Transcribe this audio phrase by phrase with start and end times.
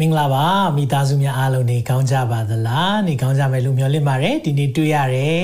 [0.00, 0.46] မင်္ဂလာပါ
[0.76, 5.42] မိသားစုများအားလုံးနေကောင်းကြပါသလားနေကောင်းကြမယ်လို့မျှော်လင့်ပါတယ်ဒီနေ့တွေ့ရတယ်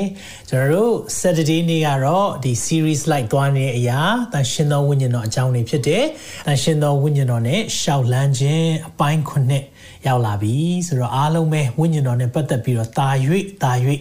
[0.49, 4.01] ကျွန်တော်တို့ Saturday နေ့ကတော့ဒီ series like သွားနေတဲ့အရာ
[4.33, 6.05] တန်ရှင်သောဝိညာဉ်တော်အကြောင်းတွေဖြစ်တယ်
[6.47, 9.65] တန်ရှင်သောဝိညာဉ်တော်နဲ့ရှောက်လန်းခြင်းအပိုင်းခုနှစ်
[10.07, 10.55] ရောက်လာပြီ
[10.87, 13.09] ဆိုတော့အားလုံးပဲဝိညာဉ်တော်နဲ့ပတ်သက်ပြီးတော့တာ၍
[13.63, 13.73] တာ၍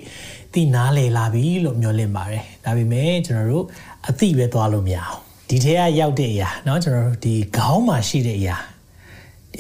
[0.53, 3.66] သိနားလည်လာပြီလို့မျှော်လင့်ပါတယ်ဒါပေမဲ့ကျွန်တော်တို့
[4.08, 5.17] အသိပဲသွားလို့မရအောင်
[5.49, 8.58] ဒီထဲကရောက်တဲ့အရာเนาะကျွန်တော်တို့ဒီခေါင်းမှာရှိတဲ့အရာ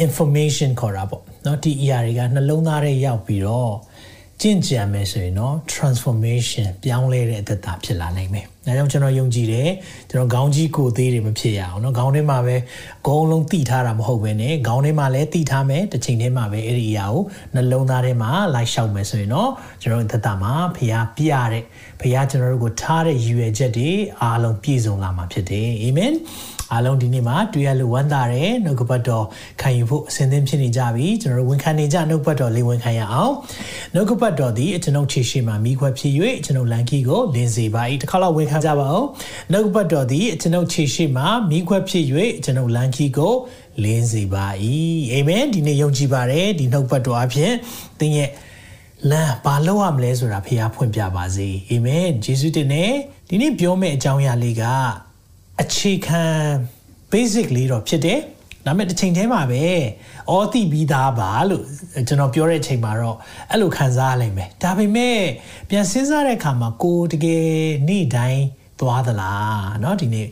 [0.05, 3.73] information ခေါ်တာပေါ့เนาะဒီ ER တွေကနှလုံးသားထဲရောက်ပြီးတော့
[4.41, 9.69] ကျင့်ကြံမယ်ဆိုရင်เนาะ transformation ပြောင်းလဲတဲ့အသက်တာဖြစ်လာနိုင်မယ်။ ဒါကြောင့်ကျွန်တော်ယုံကြည်တယ်
[10.09, 12.55] ကျွန်တော်ခေါင်းကြီးကိုယ်သေးတွေမဖြစ်ရအောင်เนาะခေါင်းထဲမှာပဲ
[12.99, 17.21] အကုန်လုံးသိထားတာမဟုတ်ဘဲねခေါင်းထဲမှာလည်းသိထားမယ်တစ်ချိန်တည်းမှာပဲအဲ့ဒီအရာကို
[17.53, 19.49] နှလုံးသားထဲမှာလိုက်ရှောက်မယ်ဆိုရင်เนาะ
[19.81, 21.63] ကျွန်တော်အသက်တာမှာဖျားပြတဲ့
[22.01, 23.89] ဖျားကျွန်တော်တို့ကိုထားတဲ့ရည်ရွယ်ချက်တွေ
[24.21, 26.13] အားလုံးပြည့်စုံလာမှာဖြစ်တယ်အာမင်။
[26.73, 29.25] အားလုံးဒီနေ့မှာတွေ့ရလို့ဝမ်းသာတယ်နှုတ်ကပတ်တော်
[29.61, 33.33] ခံယူဖို့အစဉ်သင်းဖြစ်နေကြပြီကျွန်တော်တို့ဝန်ခံနေကြနှုတ်ပတ်တော်လေးဝန်ခံရအောင်
[33.93, 36.13] နှုတ်ကပတ်တော်ဒီကျွန်ုပ်ခြေရှိမှာမိခွက်ဖြစ်၍
[36.45, 39.06] ကျွန်ုပ်လန်ကီကိုလင်းစေပါ၏တစ်ခါတော့ဝန်ခံ ကြပါအောင်
[39.52, 42.04] နှုတ်ကပတ်တော်ဒီကျွန်ုပ်ခြေရှိမှာမိခွက်ဖြစ်၍
[42.44, 43.34] ကျွန်ုပ်လန်ကီကို
[43.82, 44.46] လင်းစေပါ၏
[45.12, 47.52] အာမင်ဒီနေ့ယုံကြည်ပါတယ်ဒီနှုတ်ပတ်တော်အဖြစ်
[48.00, 48.30] သင်ရဲ့
[49.10, 52.92] လမ်းဘာလုပ်ရမလဲဆိုတာဖခင်ဖွင့်ပြပါစေအာမင်ယေရှုတင်နဲ့
[53.28, 54.62] ဒီနေ့ပြောမယ့်အကြောင်းအရာလေးက
[55.62, 56.24] အခြေခံ
[57.12, 58.20] basic လေးတော့ဖြစ်တယ်
[58.65, 59.63] ဒါပေမဲ့တစ်ချိန်တည်းမှာပဲ
[60.29, 61.63] အော်သိပြီးသားပါလို့
[62.07, 63.17] ကျွန်တော်ပြောတဲ့အချိန်မှာတော့
[63.51, 65.19] အဲ့လိုခံစားရလိမ့်မယ်ဒါပေမဲ့
[65.69, 67.47] ပြန်စဉ်းစားတဲ့အခါမှာကိုတကယ်
[67.87, 68.43] နေ့တိုင်း
[68.79, 70.27] သွားသလားเนาะဒီနေ့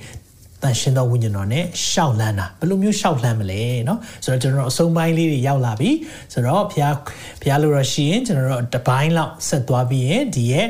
[0.63, 5.91] တန်ရှင်သောဝိညာဉ်တော်နဲ့ရှောက်လန်းတာဘယ်လိုမျိုးရှောက်လန်းမလဲเนาะဆိုတော့ကျွန်တော်အဆုံးပိုင်းလေးတွေရောက်လာပြီ
[6.33, 6.95] ဆိုတော့ဘုရား
[7.41, 10.67] ဘုရားလိုရရှိရင်ကျွန်တော်တို့တပိုင်းလောက်ဆက်သွားပြီးရင်ဒီရဲ့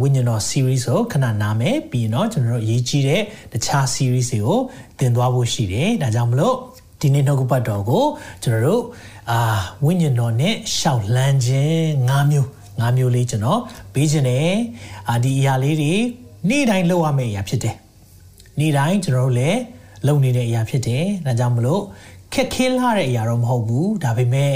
[0.00, 4.58] ဝိညာဉ်တော် series ကိုခဏနားမယ်ပြီးရင်တော့ကျွန်တော်တို့အရေးကြီးတဲ့တခြား series တွေကို
[4.98, 6.56] သင်သွားဖို့ရှိတယ်ဒါကြောင့်မလို့
[7.01, 8.05] ဒီနေ့နှုတ်ကပတ်တော်ကို
[8.43, 8.83] ကျွန်တော်တို့
[9.31, 9.39] အာ
[9.85, 12.47] ဝိညာဉ်တော်နဲ့ရှောက်လန်းခြင်း၅မျိုး
[12.81, 13.61] ၅မျိုးလေးကျွန်တော်
[13.93, 14.51] ပေးခြင်းတယ်
[15.09, 15.93] အာဒီအရာလေးတွေ
[16.49, 17.75] နေ့တိုင်းလုပ်ရမယ့်အရာဖြစ်တယ်
[18.59, 19.59] နေ့တိုင်းကျွန်တော်တို့လည်း
[20.07, 21.81] လုပ်နေတဲ့အရာဖြစ်တယ်ဒါကြောင့်မလို့
[22.33, 24.53] ခက်ခဲလာတဲ့အရာတော့မဟုတ်ဘူးဒါပေမဲ့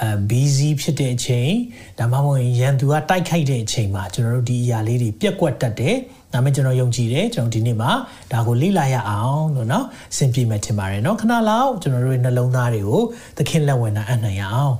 [0.00, 1.50] အဲ busy ဖြစ်တဲ့အချိန်
[1.98, 5.96] ဒါမှမဟုတ်ရန်သူကတိုက်ခိုက်တဲ့အချိန်မှာကျွန်တော်တို့ဒီအရာလေးတွေပြက်ကွက်တတ်တယ်
[6.36, 7.90] ဒါမဲ့ကျွန်တော်ယုံကြည်တယ်ကျွန်တော်ဒီနေ့မှာ
[8.32, 9.84] ဒါကိုလေ့လာရအောင်လို့နော်
[10.16, 13.02] စင်ပြေမယ်ထင်ပါတယ်နော်ခဏလောက်ကျွန်တော်တို့ရဲ့နှလုံးသားတွေကို
[13.36, 14.74] သခင်လက်ဝင်တာအနှံ့ရအောင်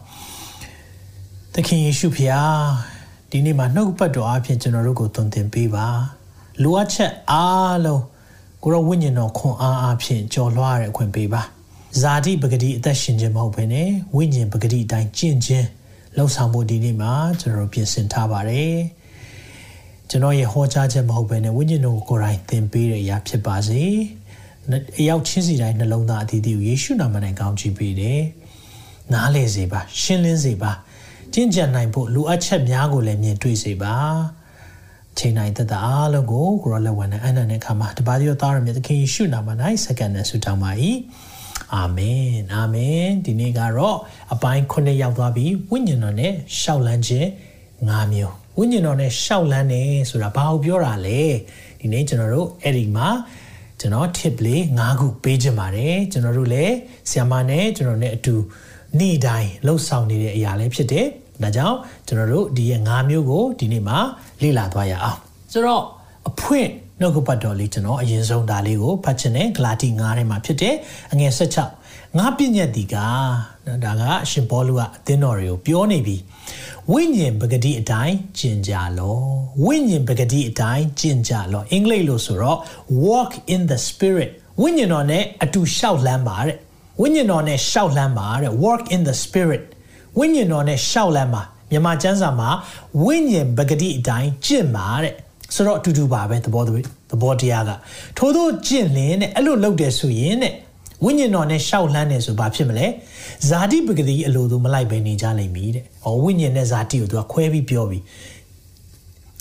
[1.55, 2.61] သခင်ယေရှုဖျား
[3.31, 5.87] ဒီနေ့မှာနှုတ်ပတ်တော်အဖြစ်ကျွန်တော်တို့ကိုသွန်သင်ပေးပါ
[6.63, 8.03] လိုအပ်ချက်အားလုံး
[8.63, 11.43] ကိုရောဝိညာဉ်တော်ခွန်အားအဖြစ်ကြော်လွှားရခွင့်ပေးပါ
[12.01, 15.67] ဇာတိပဂတိအသက်ရှင်ခြင်းမဟုတ်ဘဲနဲ့ဝိညာဉ်ပဂတိအတိုင်းကျင့်ခြင်း
[16.17, 18.77] လှုပ်ဆောင်ဖို့ဒီနေ့မှာကျွန်တော်ပြင်ဆင်ထားပါတယ်
[20.11, 23.83] ကျွန်တော်ရဲ့ဟောကြားချက်မဟုတ်ဘဲနဲ့ဝိညာဉ်တော်ကိုယ်တိုင်သင်ပေးတဲ့အရာဖြစ်ပါစေ
[24.99, 28.21] အရောက်ချင်းစီတိုင်းနှလုံးသားအသီးသီးကိုယေရှုနာမနဲ့ကောင်းချီးပေးတယ်
[29.13, 30.73] နားလေစေပါရှင်းလင်းစေပါ
[31.33, 33.95] ကျင့်ကြံနိုင်ဖို့လိုအပ်ချက်များကိုလည်းမြင်တွေ့စေပါ
[35.19, 39.49] ချိန်နိုင်သက်သာအားလုံးကိုကိုရောလက်ဝင်နဲ့အနန္တနဲ့ခါမှာတပါးသောသားရမြတ်သခင်ယေရှုနာမ၌
[39.85, 40.71] စက္ကန့်နဲ့ဆုတောင်းပါ၏
[41.75, 43.99] အာမင်အာမင်ဒီနေ့ကတော့
[44.33, 47.29] အပိုင်း9ရောက်သွားပြီဝိညာဉ်တော်နဲ့ရှောက်လန်းခြင်း
[47.89, 51.23] ၅မျိုး ဝိညာဉ်တော်နဲ့ရှောက်လန်းတယ်ဆိုတာဘာကိုပြောတာလဲ
[51.81, 53.09] ဒီနေ့ကျွန်တော်တို့အဲ့ဒီမှာ
[53.81, 56.75] ကျွန်တော် tip လေး၅ခုပေးချင်ပါတယ်ကျွန်တော်တို့လည်း
[57.11, 58.35] ဆီယမနဲ့ကျွန်တော်နဲ့အတူ
[58.99, 61.07] နေ့တိုင်းလှုပ်ဆောင်နေတဲ့အရာလေးဖြစ်တယ်
[61.43, 63.99] ဒါကြောင့်ကျွန်တော်တို့ဒီရဲ့၅မျိုးကိုဒီနေ့မှာ
[64.43, 65.19] လေ့လာသွားရအောင်
[65.53, 65.85] ဆိုတော့
[66.29, 66.69] အဖွင့်
[67.01, 70.75] နှုတ်ကပတ်တော်လေးကျွန်တော်အရင်ဆုံးဒါလေးကိုဖတ်ချင်တယ်ဂလာတိ9ထဲမှာဖြစ်တယ်
[71.13, 72.97] အငယ်16ငါပြည့်ညက်ဒီက
[73.85, 76.17] ဒါကအရှင်ဘောလူကအသင်းတော်တွေကိုပြောနေပြီ
[76.93, 79.19] ဝိညာဉ်ပဂတိအတိုင်းကျင့်ကြလော
[79.65, 82.59] ဝိညာဉ်ပဂတိအတိုင်းကျင့်ကြလောအင်္ဂလိပ်လို့ဆိုတော့
[83.07, 84.31] walk in the spirit
[84.63, 86.57] ဝိညာဉ်တော်နဲ့အတူလျှောက်လန်းပါတဲ့
[87.01, 89.65] ဝိညာဉ်တော်နဲ့လျှောက်လန်းပါတဲ့ walk in the spirit
[90.19, 92.51] ဝိညာဉ်တော်နဲ့ရှောက်လန်းမှာမြန်မာကျမ်းစာမှာ
[93.05, 95.15] ဝိညာဉ်ပဂတိအတိုင်းကျင့်ပါတဲ့
[95.55, 96.71] ဆိုတော့အတူတူပါပဲသဘောသ
[97.23, 97.71] ဘောတရားက
[98.19, 100.55] ထို့သောကျင့်လင်းတဲ့အဲ့လိုလုပ်တယ်ဆိုရင်တဲ့
[101.05, 102.87] ဝိညာဉ်တော်နဲ့ရှောက်လှမ်းတယ်ဆိုဘာဖြစ်မလဲ
[103.49, 108.03] ဇာတိပဂတိအလိုသူမလိုက်ပဲနေကြလိမ့်မည်တဲ့ဟောဝိညာဉ်နဲ့ဇာတိကိုသူကခွဲပြီးပြောပြီး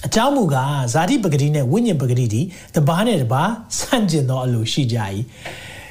[0.06, 2.42] အကြောင်းမူကားဇာတိပဂတိနဲ့ဝိညာဉ်ပဂတိဒီ
[2.76, 4.98] တပားနဲ့တပားဆန့်ကျင်သောအလိုရှိကြ၏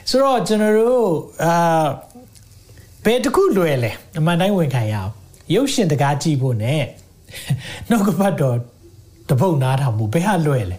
[0.08, 1.08] ဆိုတော့ကျွန်တော်တို့
[1.44, 1.86] အာ
[3.04, 5.10] ဘယ်တခုလွယ်လဲအမှန်တိုင်းဝန်ခံရအောင်
[5.54, 6.74] ရုပ်ရှင်တကားကြည့်ဖို့ ਨੇ
[7.88, 8.56] နှုတ်ကပတ်တော်
[9.30, 10.76] တပုတ်နားထောင်မှုဘယ်ဟာလွယ်လဲ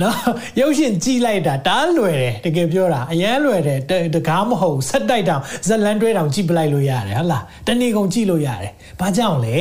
[0.00, 0.18] နော်
[0.60, 3.78] ရုပ်ရှင်ကြည့်လိုက်တာတားလွယ်တယ်တကယ်ပြောတာအရန်လွယ်တယ်
[4.14, 9.58] တကားမဟုတ်ဆက်တိုက်တောင်ဇက်လန်တွဲတောင်ကြည့်ပလိုက်လို့ရတယ်ဟုတ်လားတနေ့ကုန်ကြည့်လို့ရတယ်ဘာကြောင့်လဲ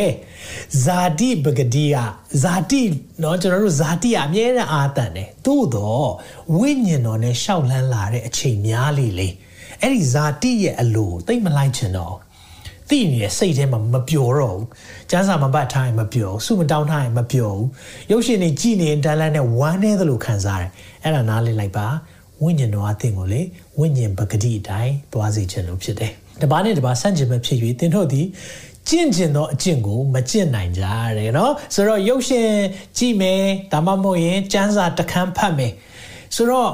[0.84, 1.96] ဇာတိပဂတိက
[2.44, 2.82] ဇာတိ
[3.24, 6.10] နော်ကျွန်တော်တို့ဇာတိကအမြဲတမ်းအာတန်တယ်သို့တော့
[6.58, 9.28] ဝိညာဉ်တော်နဲ့ရှောက်လန်းလာတဲ့အချိန်များလေလေ
[9.82, 12.16] အဲ့ဒီဇာတိရဲ့အလိုသိမလိုက်ချင်တော့
[12.90, 14.66] သိနေတဲ့စိတ်ထဲမှာမပျော်တော့ဘူး။
[15.10, 17.68] ကျန်းစာမပတ်ထားရင်မပျော်ဘူး။စုမတောင်းထားရင်မပျော်ဘူး။
[18.12, 20.72] ရုပ်ရှင်တွေကြည်နေတန်းလန်းနဲ့ဝမ်းနေသလိုခံစားတယ်။
[21.04, 21.88] အဲ့ဒါနားလည်လိုက်ပါ။
[22.42, 23.42] ဝိညာဉ်တော်အသင်ကိုလေ
[23.80, 26.12] ဝိညာဉ်ပဂတိအတိုင်းသွားစေခြင်းလို့ဖြစ်တယ်။
[26.42, 28.28] တပားနဲ့တပားဆန့်ကျင်ဘက်ဖြစ်၍သင်တို့သည်
[28.90, 32.50] ကျင့်ကျင်သောအကျင့်ကိုမကျင့်နိုင်ကြရတယ်နော်။ဆိုတော့ရုပ်ရှင်
[32.98, 33.42] ကြည့်မယ်
[33.72, 35.72] ဒါမှမဟုတ်ရင်ကျန်းစာတခန်းဖတ်မယ်။
[36.36, 36.72] ဆိုတော့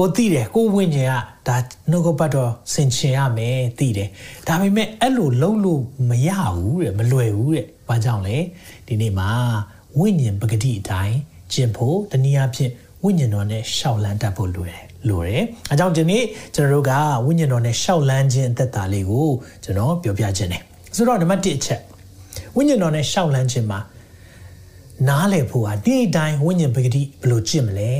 [0.00, 1.56] ကိုသိတယ်ကိုဝိညာဉ်ကဒါ
[1.90, 4.08] နှုတ်ကပတ်တော်ဆင်ခြင်ရမယ်သိတယ်
[4.46, 8.36] ဒါပေမဲ့အဲ့လိုလုံးလို့မရဘူးတဲ့မလွယ်ဘူးတဲ့ဘာကြောင့်လဲ
[8.86, 9.30] ဒီနေ့မှာ
[9.98, 11.16] ဝိညာဉ်ပဂတိအတိုင်း
[11.52, 12.70] ကျင့်ဖို့တနည်းအားဖြင့်
[13.04, 16.24] ဝိညာဉ်တော်နဲ့ရှောက်လန်းတတ်ဖို့လိုတယ်လိုတယ်အဲကြောင့်ဒီနေ့
[16.54, 16.92] ကျွန်တော်တို့က
[17.26, 19.28] ဝိညာဉ်တော်နဲ့ရှောက်လန်းခြင်းအသက်တာလေးကို
[19.64, 20.62] ကျွန်တော်ပြောပြခြင်းတယ်
[20.96, 21.80] ဆိုတော့နံပါတ်1အချက်
[22.56, 23.80] ဝိညာဉ်တော်နဲ့ရှောက်လန်းခြင်းမှာ
[25.08, 27.94] နားလည်ဖို့ဟာဒီအတိုင်းဝိညာဉ်ပဂတိဘယ်လိုကျင့်မလဲ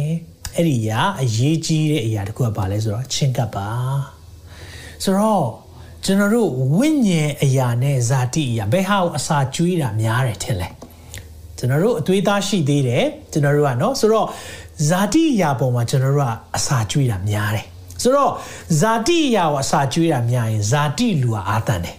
[0.57, 3.69] အဲ့ဒီအရာအရေးကြီးတဲ့အရာတစ်ခုကပါလဲဆိုတော့ချင်းကပ်ပါ
[5.05, 5.47] ဆိုတော့
[6.05, 10.69] ကျွန်တော်တို့ဝိညာဉ်အရာနဲ့ဇာတိအရာဘယ်ဟာကိုအစာကျွေးတာများတယ်ထင်လဲ
[11.59, 14.27] ကျွန်တော်တို့အသွေးသားရှိသေးတယ်ကျွန်တော်တို့ကနော်ဆိုတော့
[14.89, 17.67] ဇာတိအရာပေါ်မှာကျွန်တော်တို့ကအစာကျွေးတာများတယ်
[18.03, 18.33] ဆိုတော့
[18.81, 21.97] ဇာတိအရာကိုအစာကျွေးတာများရင်ဇာတိလူကအာသန်တယ်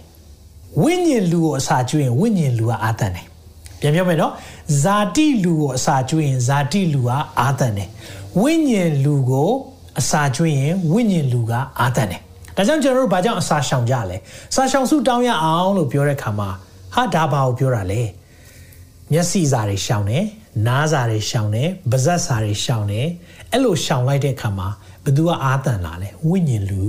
[0.82, 3.26] ဝိညာဉ်လူကိုအစာကျွေးရင်ဝိညာဉ်လူကအာသန်တယ်
[3.82, 4.32] ပြန်ပြောမယ်နော်
[4.82, 7.88] ဇာတိလူကိုအစာကျွေးရင်ဇာတိလူကအာတန်တယ်
[8.40, 9.50] ဝိညာဉ်လူကို
[10.00, 12.20] အစာကျွေးရင်ဝိညာဉ်လူကအာတန်တယ်
[12.56, 14.16] ဒါကြောင့်ကျွန်တော်တို့ဘာကြောင့်အစာရှောင်ကြလဲ
[14.54, 16.48] စာရှောင်စုတောင်းရအောင်လို့ပြောတဲ့ခါမှာ
[16.94, 18.02] ဟာဒါဘာကိုပြောတာလဲ
[19.12, 20.24] မျက်စိစာတွေရှောင်တယ်
[20.66, 23.06] နားစာတွေရှောင်တယ်ပါးစပ်စာတွေရှောင်တယ်
[23.52, 24.68] အဲ့လိုရှောင်လိုက်တဲ့ခါမှာ
[25.04, 26.82] ဘသူကအာတန်လာလဲဝိညာဉ်လူ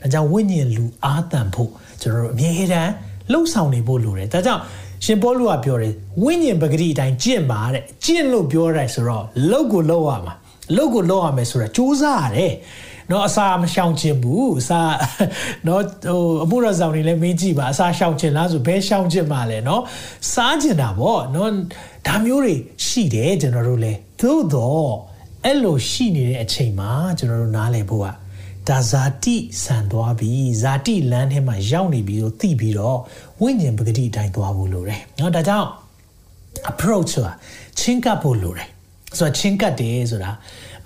[0.00, 1.70] ဒါကြောင့်ဝိညာဉ်လူအာတန်ဖို့
[2.02, 2.92] ကျွန်တော်တို့အမြဲတမ်း
[3.32, 4.62] လှုပ်ဆောင်နေဖို့လိုတယ်ဒါကြောင့်
[5.04, 10.34] ရှင်ပေါလုကပြောတယ်ဝိညာဉ်ပဂတိအတိုင်းကျင့်ပါတဲ့ကျင့်လို့ပြောရတယ်ဆိုတော့လှုပ်ကိုလှုပ်ရမှာ
[10.76, 12.54] လှုပ်ကိုလှုပ်ရမယ်ဆိုတာစူးစမ်းရတယ်
[13.10, 14.80] နော်အစာမရှောင်ခြင်းဘူးအစာ
[15.66, 19.82] နော်ဟိုအမှုရဆောင်တွေလည်းမင်းကြည့်ပါအစာရှောင်ခြင်းလားဆိုဘယ်ရှောင်ခြင်းပါလဲနော်
[20.32, 21.50] စားခြင်းတာပေါ့နော်
[22.06, 22.54] ဒါမျိုးတွေ
[22.86, 24.90] ရှိတယ်ကျွန်တော်တို့လည်းသို့တော့
[25.44, 28.06] အဲ့လိုရှိနေတဲ့အချိန်မှာကျွန်တော်တို့နားလည်ဖို့က
[28.68, 32.98] ဒါဇာတိဆန်သွားပြီဇာတိလမ်းထဲမှာရောက်နေပြီလို့သိပြီးတော့
[33.41, 35.67] ဝိညာဉ်ပဂတိအတိုင်းသွားဖို့လိုတယ်เนาะဒါကြောင့်
[36.71, 37.33] approach ဆိုတာ
[37.79, 38.67] ချင်းကပ်ဖို့လိုတယ်
[39.17, 40.31] ဆိုတော့ချင်းကပ်တယ်ဆိုတာ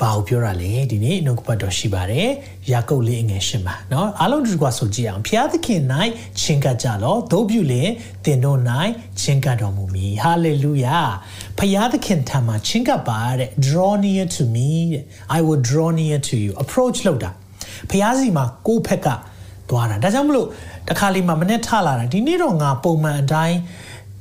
[0.02, 2.30] ဘာကိုပြောတာလဲဒီနေ့နှုတ်ကပတ်တော်ရှိပါတယ်
[2.72, 5.82] ယာကုပ်လေးအငယ်ရှင်ပါเนาะအားလုံးဒီကွာဆိုကြည့်အောင်ဖျားသခင်၌
[6.40, 7.90] ချင်းကပ်ကြလောသို့ပြုလင်
[8.26, 8.60] တင်တို့၌
[9.22, 11.00] ချင်းကပ်တော်မူမည်ဟာလေလုယာ
[11.58, 15.04] ဖျားသခင်ထံမှာချင်းကပ်ပါတဲ့ draw near to me တဲ့
[15.38, 17.32] I will draw near to you approach လုပ်တာ
[17.92, 19.08] ဖျားစီမှာကိုယ့်ဖက်က
[19.73, 20.49] သွားတာဒါကြောင့်မလို့
[20.89, 23.59] တခါလေးမှမနဲ့ထလာတာဒီနေ့တော့ငါပုံမှန်အတိုင်း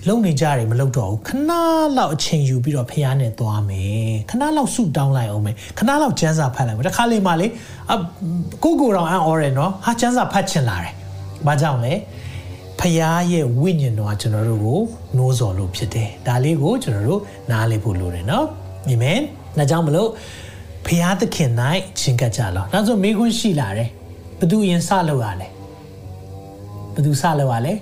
[0.08, 1.52] လုံနေကြတယ်မလုပ်တော့ဘူးခဏ
[1.98, 7.48] လောက်အချိန်ယူပြီးတော့ဖះနဲ့သွားမယ်ခဏလောက်ဆုတောင်းလိုက်အောင်မယ်ခဏလောက်ကျန်းစာဖတ်လိုက်မယ်တခါလေးမှလေ
[8.64, 10.94] ကိုကိုတော်အံ့ဩတယ်နော်ဟာကျန်းစာဖတ်ချင်လာတယ်
[11.48, 11.94] ဘာကြောင့်လဲ
[12.80, 12.86] ဖះ
[13.32, 14.80] ရဲ့ဝိညာဉ်တော်ကကျွန်တော်တို့ကို
[15.16, 18.46] နှိုးဆော်လို့ဖြစ်တယ်ဒါလေးကိုကျွန်တော်တို့နားလည်ဖို့လိုတယ်နော်
[18.90, 19.20] အာမင်
[19.58, 20.10] ဒါကြောင့်မလို့
[20.86, 21.52] ဖះသခင်၌
[22.00, 23.90] ချင်းကပ်ကြလောနောက်ဆိုမိခွန်းရှိလာတယ်
[24.42, 25.48] ဘသူရင်စလောက်ရလဲ
[26.96, 27.74] ဘသူစလောက်ရလဲ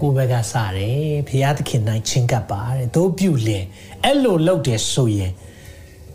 [0.00, 3.64] ကိုဘက်ကစတယ်ဖះသခင်၌ချင်းကပ်ပါတဲ့တို့ပြုလင်
[4.04, 5.32] အဲ့လိုလုပ်တယ်ဆိုရင်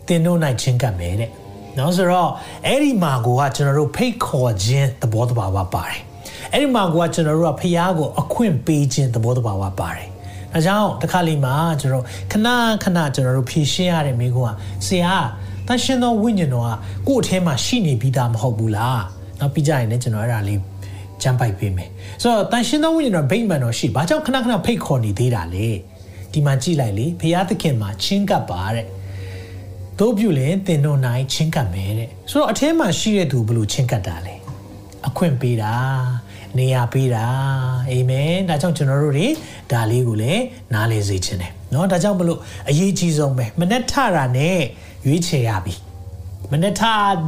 [0.07, 1.31] တင်တို့၌ချင်းကပ်မယ်တဲ့
[1.77, 2.31] နော်ဆိုတော့
[2.65, 5.99] အဲ့ဒီမှာကိုကကျွန်တော်တို့ဖိတ်ခေါ်ခြင်းသဘောတဘာဝပါတယ်
[6.51, 10.07] အဲ့ဒီမှာကိုကကျွန်တော်တို့ကဖះကိုအခွင့်ပေးခြင်းသဘောတဘာဝပါတယ်
[10.53, 12.47] အဲကြောင့်တခါလေးမှာကျွန်တော်ခဏ
[12.83, 15.15] ခဏကျွန်တော်တို့ဖြည့်ရှင်းရတဲ့မိကုန်းကဆရာ
[15.69, 16.69] တန်ရှင်သောဝိညာဉ်တော်က
[17.07, 19.01] ကိုယ့်အထဲမှာရှိနေပြီးသားမဟုတ်ဘူးလား
[19.39, 20.59] နောက်ပြီးကြရင်လည်းကျွန်တော်အဲ့ဒါလေး
[21.21, 21.89] ကြမ်းပိုက်ပေးမယ်
[22.21, 25.67] ဆိုတော့တန်ရှင်သောဝိညာဉ်တော်ဗိမ္မာန်တော်ရှိဘာကြောင့်ခဏခဏဖိတ်ခေါ်နေသေးတာလဲ
[26.33, 28.85] ဒီမှာကြည့်လိုက်လေဘုရားသခင်မှာချင်းကပ်ပါတဲ့
[29.99, 34.35] တို့ပြုလင်တင်တို့နိုင်ချင်းကပ်မယ်တဲ့ဆိုတော့အထဲမှာရှိတဲ့သူဘယ်လိုချင်းကပ်တာလဲ
[35.07, 35.73] အခွင့်ပေးတာ
[36.58, 37.26] နေရာပေးတာ
[37.90, 39.28] အာမင်ဒါကြောင့်ကျွန်တော်တို့တွေ
[39.72, 40.42] ဒါလေးကိုလည်း
[40.74, 42.38] နားလည်စေချင်တယ်เนาะဒါကြောင့်မလို့
[42.68, 44.58] အရေးကြီးဆုံးပဲမနဲ့ထတာနဲ့
[45.06, 45.74] ရွေးချယ်ရပြီ
[46.52, 46.82] မနဲ့ထ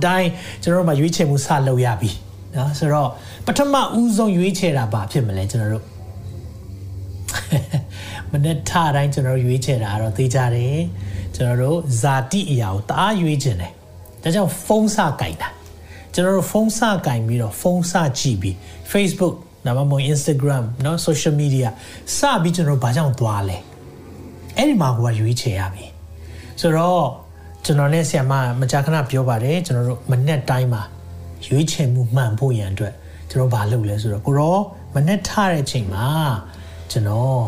[0.04, 0.30] တိုင်း
[0.62, 2.10] ကျွန်တော်တို့မှာရွေးချယ်မှုစလုပ်ရပြီ
[2.54, 3.10] เนาะဆိုတော့
[3.46, 5.84] ပထမဦးဆုံးရွေးချယ်တာဘာဖြစ်မလဲကျွန်တော်တို့
[8.32, 10.80] မနဲ့ထတိုင်းကျွန်တော်တို့ရွေးချယ်တာတော့သိကြတယ်
[11.36, 13.72] ကျွန်တော်တို့ဇာတိအရာကိုတအားရွေးချင်တယ်
[14.22, 15.48] ဒါကြောင့်ဖုန်းစကြိုက်တာ
[16.14, 18.56] ကျွန်တော်တို့ဖုန်းစကင်ပြီးတော့ဖုန်းစကြည့်ပြီး
[18.92, 19.34] Facebook
[19.66, 21.68] ဒါမှမဟုတ် Instagram เนาะ social media
[22.16, 23.58] စပြီးကျွန်တော်ဘာကြောင့်သွားလဲ
[24.56, 25.86] အဲ့ဒီမှာကိုကရွေးချယ်ရပြီ
[26.60, 27.04] ဆိုတော့
[27.64, 30.82] ကျွန်တော်နဲ့ဆရာမမကြာခဏပြောပါတယ်ကျွန်တော်တို့မနေ့တိုင်းမှာ
[31.46, 32.94] ရွေးချယ်မှုမှန်ဖို့ရန်အတွက်
[33.30, 34.56] ကျွန်တော်ဘာလုပ်လဲဆိုတော့ကိုရော
[34.94, 36.06] မနေ့ထားတဲ့အချိန်မှာ
[36.90, 37.40] ကျွန်တော်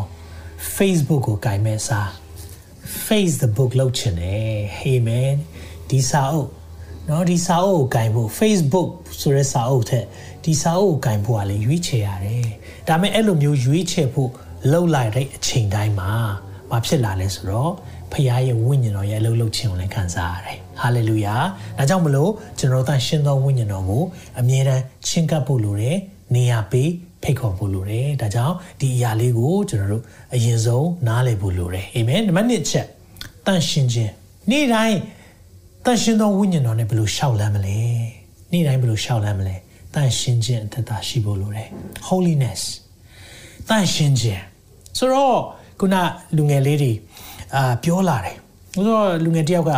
[0.75, 1.99] Facebook ကိုကင်မဲ့စာ
[3.05, 5.35] face the book လုပ်ချင်တယ် hey man
[5.89, 6.49] ဒီစာအုပ်
[7.05, 8.89] เนาะဒီစာအုပ်ကိုကင်ဖို့ Facebook
[9.19, 10.05] ဆိုတဲ့စာအုပ်ထက်
[10.45, 12.45] ဒီစာအုပ်ကိုကင်ဖို့ကလည်းရွေးချယ်ရတယ်
[12.87, 14.29] ဒါပေမဲ့အဲ့လိုမျိုးရွေးချယ်ဖို့
[14.71, 16.11] လှုပ်လိုက်တဲ့အချိန်တိုင်းမှာ
[16.71, 17.71] မဖြစ်လာလဲဆိုတော့
[18.11, 21.35] ဖခင်ရဲ့ဝိညာဉ်တော်ရဲ့အလုပ်လုပ်ခြင်းကိုလည်းခံစားရတယ်ဟာလေလုယာ
[21.77, 24.03] ဒါကြောင့်မလို့ကျွန်တော်တို့ရှင်သောဝိညာဉ်တော်ကို
[24.39, 25.97] အမြဲတမ်းချင်းကပ်ဖို့လိုတယ်
[26.35, 26.89] နေရာပေး
[27.23, 30.03] ဖိတ်ခေါ်ဖို့လိုတယ်ဒါကြောင့်ဒီအရာလေးကိုကျွန်တော်တို့
[30.33, 32.87] အရင်ဆုံးနားလည်ဖို့လိုတယ်အာမင်နံပါတ်1ချက်
[33.45, 34.11] တန်ရှင်ခြင်း
[34.49, 34.97] နေ့တိုင်း
[35.84, 37.78] တန်ရှင်သောဝိညာဉ်တော်နဲ့ဘယ်လိုရှောက်လမ်းမလဲ
[38.50, 39.56] နေ့တိုင်းဘယ်လိုရှောက်လမ်းမလဲ
[39.94, 41.68] တန်ရှင်ခြင်းအတ္တရှိဖို့လိုတယ်
[42.08, 42.62] holiness
[43.68, 44.42] တန်ရှင်ခြင်း
[44.98, 45.38] ဆိုတော့
[45.80, 45.96] ခုန
[46.36, 46.92] လူငယ်လေးတွေ
[47.54, 48.36] အာပြောလာတယ်
[48.74, 49.72] ဆိုတော့လူငယ်တယောက်က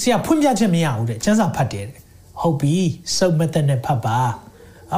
[0.00, 1.98] ဆရာဖွင့်ပြချက်မရဘူးတဲ့ကျန်းစာဖတ်တယ်တဲ့
[2.40, 2.74] ဟုတ်ပြီ
[3.16, 4.18] စုပ်မသက်နဲ့ဖတ်ပါ
[4.92, 4.96] အ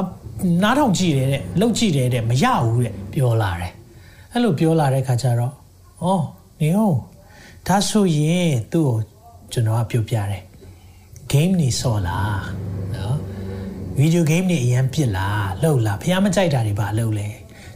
[0.63, 3.71] နားထောင်ကြည့်တယ်တဲ့လှုပ်ကြည့်တယ်တဲ့မရဘူးတဲ့ပြောလာတယ်
[4.31, 5.53] အဲ့လိုပြောလာတဲ့ခါကျတော့
[6.03, 6.05] ဩ
[6.59, 6.97] နေဟုတ်
[7.67, 8.97] ဒါဆိုရင်သူ့ကို
[9.51, 10.43] ကျွန်တော်ကပြောပြတယ်
[11.33, 12.41] game နေစော်လား
[12.95, 13.17] နော်
[13.97, 17.29] ဗီဒီယို game နေအရင်ပြစ်လားလှုပ်လားဖះမကြိုက်တာတွေပါလှုပ်လဲ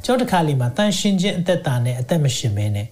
[0.03, 2.88] ကျောင်းတစ်ခါလေးမှာတန်ရှင်းခြင်းအသက်တာနဲ့အသက်မရှင်မဲနဲ့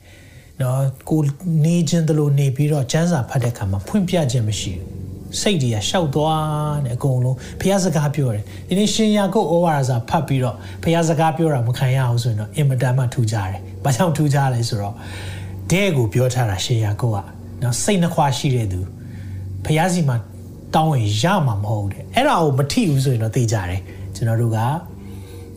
[0.61, 1.21] နော်ကို
[1.65, 5.01] နေခြင်းတလို့နေပြီးတော့ကျန်းစာဖတ်တဲ့ခါမှာဖွင့်ပြခြင်းမရှိဘူး
[5.39, 14.95] စိတ်တွေကရှောက်သွားတယ်အကုန်လုံးဖះစကားပြောတယ်ဒီနေ့ရှင်ယာကုတ်ဩဝါဒစာဖတ်ပြီးတော့ဖះစကားပြောတာမခံရအောင်ဆိုရင်တော့အင်မတန်မှထူကြတယ်။ဘာကြောင့်ထူကြလဲဆိုတော့
[15.71, 17.17] တဲ့ကိုပြောထားတာရှင်ယာကုတ်က
[17.61, 18.81] နော်စိတ်နှခွာရှိတဲ့သူ
[19.65, 20.15] ဖះစီမှာ
[20.75, 23.81] တောင်းရင်ရမှာမဟုတ်တဲ့အဲ့ဒါကိုမထိဘူးဆိုရင်တော့သိကြတယ်
[24.15, 24.59] ကျွန်တော်တို့က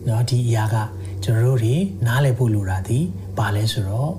[0.08, 0.76] နော်ဒီအရာက
[1.22, 1.74] ကျွန်တော်တို့တွေ
[2.06, 2.98] နားလည်ဖို့လိုတာဒီ
[3.38, 4.12] ဘာလဲဆိုတော့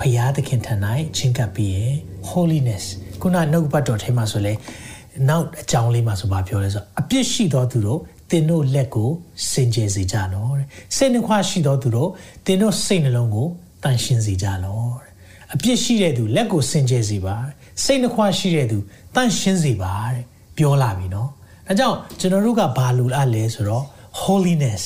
[0.00, 0.74] ဖရာသခင်ထံ၌
[1.16, 1.94] ချင်းကပ်ပြီးရင်
[2.30, 2.84] holiness
[3.20, 4.52] ခုနနှုတ်ပတ်တော်ထဲမှာဆိုလဲ
[5.28, 9.10] နောက်အကြောင်းလေးမှာဆိုဘာပြောလဲဆိုအပြစ်ရှိသောသူတို့တင်တို့လက်ကို
[9.52, 12.10] စင်ကြယ်စေကြလောတဲ့စိတ်နှခွရှိသောသူတို့
[12.46, 13.48] တင်တို့စိတ်နှလုံးကို
[13.82, 15.10] တန်ရှင်းစေကြလောတဲ့
[15.54, 17.36] အပြစ်ရှိတဲ့သူလက်ကိုစင်ကြယ်စေပါ
[17.84, 18.78] စိတ်နှခွရှိတဲ့သူ
[19.14, 20.24] တန်ရှင်းစေပါတဲ့
[20.57, 21.27] ပြောလာပြီเนาะ
[21.67, 23.85] အဲကြောင့်ကျွန်တော်တို့ကဘာလိုအပ်လဲဆိုတော့
[24.21, 24.83] holiness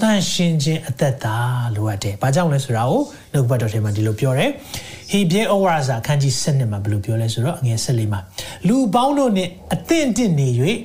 [0.00, 1.36] တန်ရှင်းခြင်းအသက်တာ
[1.76, 3.00] လိုအပ်တယ်။ဘာကြောင့်လဲဆိုတာကို
[3.32, 4.50] နှုတ်ဘတ်တော်ထဲမှာဒီလိုပြောတယ်။
[5.10, 8.20] ဟေဘရဲဩဝါဒစာအခန်းကြီး7မှာဘယ်လိုပြောလဲဆိုတော့အငယ်14မှာ
[8.68, 10.48] လူပေါင်းတို့နှင့်အသင့်တင့်နေ၍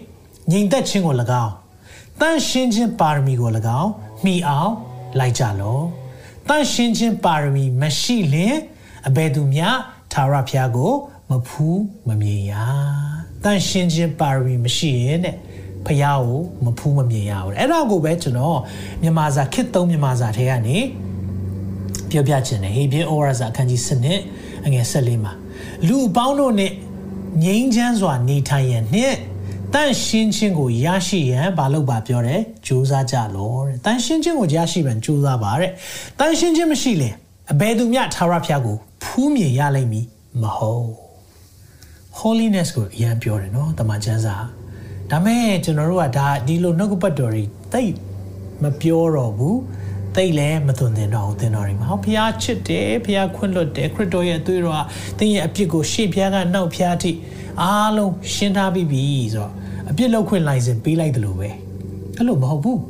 [0.52, 1.54] ငြိမ်သက်ခြင်းကို၎င်း
[2.20, 3.92] တန်ရှင်းခြင်းပါရမီကို၎င်း
[4.26, 4.72] မိအောင်
[5.20, 5.80] လိုက်ကြလော။
[6.48, 8.56] တန်ရှင်းခြင်းပါရမီမရှိလင်
[9.08, 9.68] အဘယ်သူမျှ
[10.14, 10.92] သာရဖျားကို
[11.30, 12.54] မဖူးမမြင်ရ။
[13.45, 15.37] တန်ရှင်းခြင်းပါရမီမရှိရင်တဲ့
[15.87, 18.59] ဖះကိုမဖူးမမြင်ရဘူးအဲ့ဒါကိုပဲကျွန်တော်
[19.03, 20.79] မြန်မာစာခစ်သုံးမြန်မာစာထဲကနေ
[22.11, 24.21] ပြောပြခြင်းနဲ့ဟေပြင်းဩဝါဒစာအခန်းကြီး7နှစ်
[24.65, 25.33] အငယ်14မှာ
[25.89, 26.73] လူအပေါင်းတို့နဲ့
[27.45, 29.17] ငြိမ်းချမ်းစွာနေထိုင်ရန်နှင့်
[29.75, 35.71] တန့်ရှင်းခြင်းကိုရရှိရန်ဘာလို့ပါပြောတယ်ကြိုးစားကြလို့တဲ့တန့်ရှင်းခြင်းကိုရရှိရန်ကြိုးစားပါတဲ့
[36.19, 37.15] တန့်ရှင်းခြင်းမရှိရင်
[37.53, 40.07] အဘယ်သူမျှသာရဖျားကိုဖူးမြင်ရလိမ့်မည်
[40.43, 41.02] မဟုတ်
[42.21, 44.37] holiness ကိုအရင်ပြောတယ်နော်တမန်ကျမ်းစာ
[45.11, 47.93] ဒါမဲ့ကျွန်တော်တို့ကဒါဒီလိုနှုတ်ကပတ်တော်တွေတိတ်
[48.63, 49.59] မပြောတော့ဘူး
[50.17, 54.81] တိတ်လည်းမသွန်သင်တော့ဘူးသင်တော်တွေမှာဟောဖះချစ်တယ်ဖះခွင့်လွတ်တယ်ခရစ်တော်ရဲ့အသွေးတော်က
[55.19, 57.13] သင်ရဲ့အပြစ်ကိုရှေ့ဖះကနောက်ဖះအထိ
[57.63, 59.03] အားလုံးရှင်းထားပြီးပြီ
[59.35, 59.51] ဆိုတော့
[59.91, 61.49] အပြစ်လောက်ခွင့်လိုင်စင်ပေးလိုက်တယ်လို့ပဲ
[62.17, 62.81] အဲ့လိုမဟုတ်ဘူး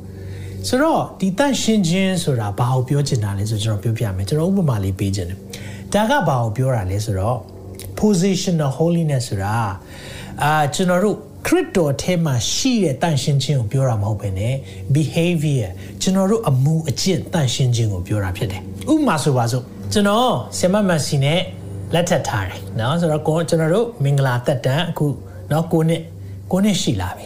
[0.69, 5.39] ဆိုတော့ဒီတန့်ရှင်းခြင်းဆိုတာဘာကိုပြောချင်တာလဲဆိုကျွန်တော်ပြောပြမယ်ကျွန်တော်ဥပမာလေးပေးချင်တယ်
[5.93, 7.39] ဒါကဘာကိုပြောတာလဲဆိုတော့
[8.02, 9.58] positional holiness ဆိုတာ
[10.44, 14.56] အာကျွန်တော်တို့ခရစ်တော်ထဲမှာရှိတဲ့တန်ရှင်းခြင်းကိုပြောတာမဟုတ်ဘဲနဲ့
[14.96, 15.68] behavior
[16.02, 18.62] ကျွန်တော်တို့အမှုအကျင့်တန်ရှင်းခြင်းကိုပြောတာဖြစ်တယ်
[18.92, 19.64] ဥပမာဆိုပါစို့
[19.94, 21.40] ကျွန်တော်ဆီမမန်စီနဲ့
[21.94, 25.08] လက်ထပ်ထားတယ်เนาะဆိုတော့ကိုကျွန်တော်တို့မင်္ဂလာတက်တန်အခု
[25.50, 26.02] เนาะကိုနှစ်
[26.52, 27.26] ကိုနှစ်ရှိလာပြီ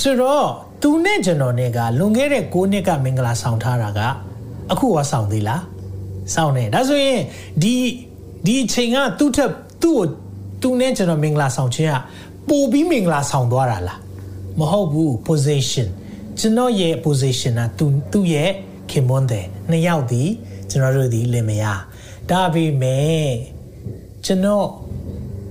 [0.00, 0.46] ဆိုတော့
[0.82, 4.00] သူနဲ့ကျွန်တော်နဲ့ကလွန်ခဲ့တဲ့6နှစ်ကမင်္ဂလာဆောင်ထားတာက
[4.72, 5.62] အခုရောဆောင်သေးလား
[6.34, 7.20] ဆောင်နေဒါဆိုရင်
[7.62, 7.74] ဒီ
[8.46, 9.50] ဒီအချိန်ကသူ့ထက်
[9.82, 10.06] သူ့ကို
[10.62, 11.96] သူနဲ့ကျွန်တော်မင်္ဂလာဆောင်ခြင်းက
[12.48, 14.00] ပို့ပြီးမင်္ဂလာဆောင်သွားတာလား
[14.58, 15.88] မဟုတ်ဘူး position
[16.38, 18.50] ကျွန်တော်ရဲ့ position ကသူသူ့ရဲ့
[18.90, 20.22] ခင်မွန်းတယ်နှစ်ယောက်ဒီ
[20.70, 21.80] ကျွန်တော်တို့ဒီလင်မယား
[22.30, 23.28] ဒါပေမဲ့
[24.24, 24.66] ကျွန်တော်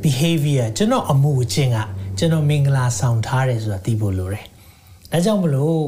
[0.03, 1.77] behavior ကျွန်တော်အမှုအချင်းက
[2.17, 4.45] ကျွန်တော်မင်္ဂလာဆောင်ထားတယ်ဆိုတာသိဖို့လိုတယ်
[5.11, 5.83] ဒါကြောင့်မလို့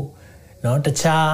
[0.61, 1.29] เนาะတခြား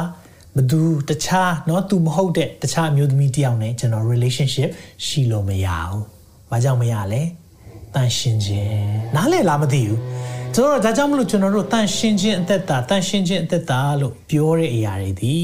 [0.55, 4.69] ဘသူတခြားเนาะသူမဟုတ်တဲ့တခြားအမျိုးသမီးတယောက်နဲ့ကျွန်တော် relationship
[5.05, 6.03] ရှိလို့မရဘူး။
[6.51, 7.21] ဘာကြောင့်မရလဲ။
[7.93, 9.99] တန်ရှင်းခြင်းနားလည်လားမသိဘူး။
[10.55, 15.35] ဆိုတော့ဒါကြောင့်မလို့ကျွန်တော်တို့တန်ရှင်းခြင်းအသက်တာတန်ရှင်းခြင်းအသက်တာလို့ပြောတဲ့အရာတွေဒီ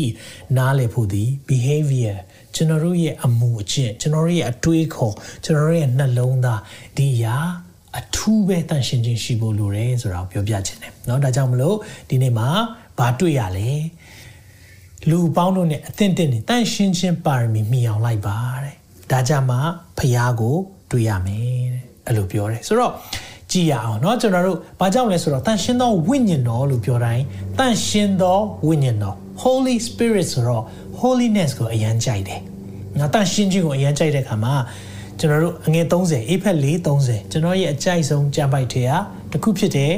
[0.57, 2.17] နားလည်ဖို့ဒီ behavior
[2.55, 6.61] ကျွန်တော်တို့ရဲ့အမှုအကျင့်ကျွန်တော်တို့ရဲ့အတွေးခေါ်ကျွန်တော်တို့ရဲ့နှလုံးသား
[6.97, 7.35] ဒီအရာ
[7.97, 11.77] အထူးပဲတန်ရှင်းခြင်းရှိဖို့လိုတယ်ဆိုတာကိုပြောပြချင်တယ်เนาะဒါကြောင့်မလို့
[12.09, 12.49] ဒီနေ့မှာ
[12.97, 13.69] ဘာတွေ့ရလဲ
[15.09, 18.75] လူပေါင်းတို့နဲ့အသင့်တင့်နေတန်ရှင်းခြင်းပါရမီမြည်အောင်လိုက်ပါတဲ့
[19.11, 19.59] ဒါကြမှာ
[19.97, 20.57] ဖះကို
[20.93, 22.93] တွေ့ရမယ်တဲ့အဲ့လိုပြောတယ်ဆိုတော့
[23.51, 27.23] ကြည်ရအောင်เนาะကျွန်တော်တို့ဘာကြောင့်လဲဆိုတော့တန်ရှင်းသောဝိညာဉ်တော်လို့ပြောတိုင်း
[27.59, 30.63] တန်ရှင်းသောဝိညာဉ်တော် Holy Spirit ဆိုတော့
[30.99, 32.41] holiness ကိုအရန်ကြိုက်တယ်။
[32.99, 34.55] ငါတန်ရှင်းခြင်းကိုအရန်ကြိုက်တဲ့ခါမှာ
[35.19, 38.91] ကျွန်တော်တို့အငယ်30 AFET 430ကျွန်တော်ရဲ့အကြိုက်ဆုံးကြံပိုက်ထဲက
[39.31, 39.93] တစ်ခုဖြစ်တဲ့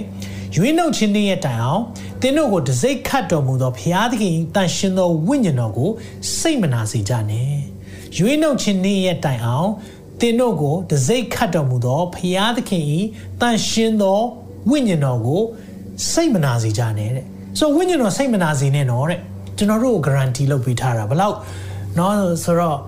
[0.55, 1.81] ရွေးနှုတ်ခြင်းရဲ့တိုင်အောင်
[2.21, 5.89] သင်တို့ကိုတစိ့ခတ်တော်မူသောဘုရားသခင်တန်ရှင်သောဝိညာဉ်တော်ကို
[6.39, 7.53] စိတ်မနာစေကြနဲ့။
[8.17, 9.69] ရွေးနှုတ်ခြင်းရဲ့တိုင်အောင်
[10.20, 13.00] သင်တို့ကိုတစိ့ခတ်တော်မူသောဘုရားသခင်ဤ
[13.40, 14.20] တန်ရှင်သော
[14.70, 15.42] ဝိညာဉ်တော်ကို
[16.10, 17.24] စိတ်မနာစေကြနဲ့တဲ့။
[17.58, 19.20] ဆိုဝိညာဉ်တော်စိတ်မနာစေနဲ့နော်တဲ့။
[19.56, 21.36] ကျွန်တော်တို့ကို guarantee လုပ်ပေးထားတာဘလောက်
[21.98, 22.78] နော်ဆိုတော့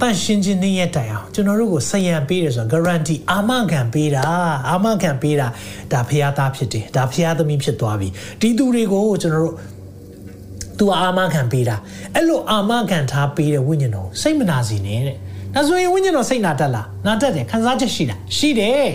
[0.00, 4.22] တန်ရှင်းခြင်းနည်းရဲ့တိုင်အောင်ကျွန်တော်တို့ကိုစယံပေးတယ်ဆိုတော့ guarantee အာမခံပေးတာ
[4.68, 5.46] အာမခံပေးတာ
[5.92, 8.08] ဒါဖရားသားဖြစ်တယ်ဒါဖရားသမီးဖြစ်သွားပြီ
[8.40, 9.54] ဒီသူတွေကိုကျွန်တော်တို့
[10.78, 11.76] သူအာမခံပေးတာ
[12.14, 15.16] အဲ့လိုအာမခံထားပေးတဲ့ဝိညာဉ်တော်စိတ်မနာစေနဲ့တဲ့
[15.54, 18.88] ဒါဆိုရင်ဝိညာဉ်တော်စိတ်နာတတ်လားနာတတ်တယ်ခံစားချက်ရှိလားရှိတယ်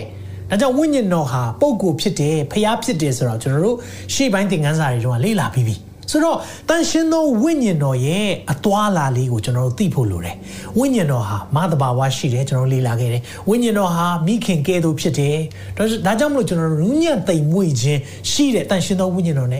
[0.50, 3.76] ဒါကြောင့်ဝိညာဉ်တော်ဟာပုံကိုဖြစ်တယ်ဖျားဖြစ်တယ်ဆိုတော့ကျွန်တော်တို့
[4.14, 5.76] ရှေ့ပိုင်းသင်ခန်းစာတွေတော့လေ့လာပြီးပြီ
[6.10, 10.36] ဆိုတော့တန်ရှင်းသောဝိညာဉ်တော်ရဲ့အသွာလာလေးကိုကျွန်တော်တို့သိဖို့လိုတယ်
[10.78, 15.36] ဝိညာဉ်တော်ဟာမသဘာဝရှိတယ်ကျွန်တော်လေ့လာခဲ့တယ်ဝိညာဉ်တော်ဟာမိခင်ကဲ့သို့ဖြစ်တယ်
[16.06, 19.58] ဒါကြောင့်မလို့ကျွန်တော်တို့ညံ့သိမ်မွေ့ခြင်းရှိတဲ့တန်ရှင်းသောဝိညာဉ်တော် ਨੇ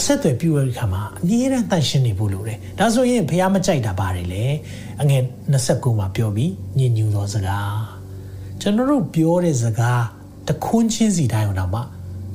[0.00, 4.44] အဆက်အသွယ်ပြုရတဲ့ခါမှာအမြဲတမ်းတန့်ရှင်းနေဖို့လိုတယ်။ဒါဆိုရင်ဘုရားမကြိုက်တာပါတယ်လေ။
[5.02, 5.22] အငယ်
[5.52, 7.72] 29မှာပြောပြီးညင်ညူသောစကား။
[8.60, 10.02] ကျွန်တော်တို့ပြောတဲ့စကား
[10.48, 11.80] တခွန်းချင်းစီတိုင်းအောင်တော့မှ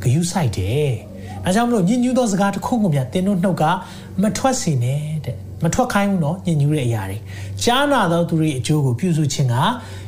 [0.03, 0.89] ဂယုစိုက်တယ်။
[1.43, 3.63] ဒါကြောင့်မလို့ညင်ညူသောစကားတစ်ခုခုမြတ်တင်းတို့နှုတ်က
[4.21, 7.17] မထွက်စေနဲ့တဲ့။မထွက်ခိုင်းဘူးနော်ညင်ညူတဲ့အရာတွေ။
[7.63, 9.55] ကြားနာသောသူတွေအကျိုးကိုပြုစုခြင်းက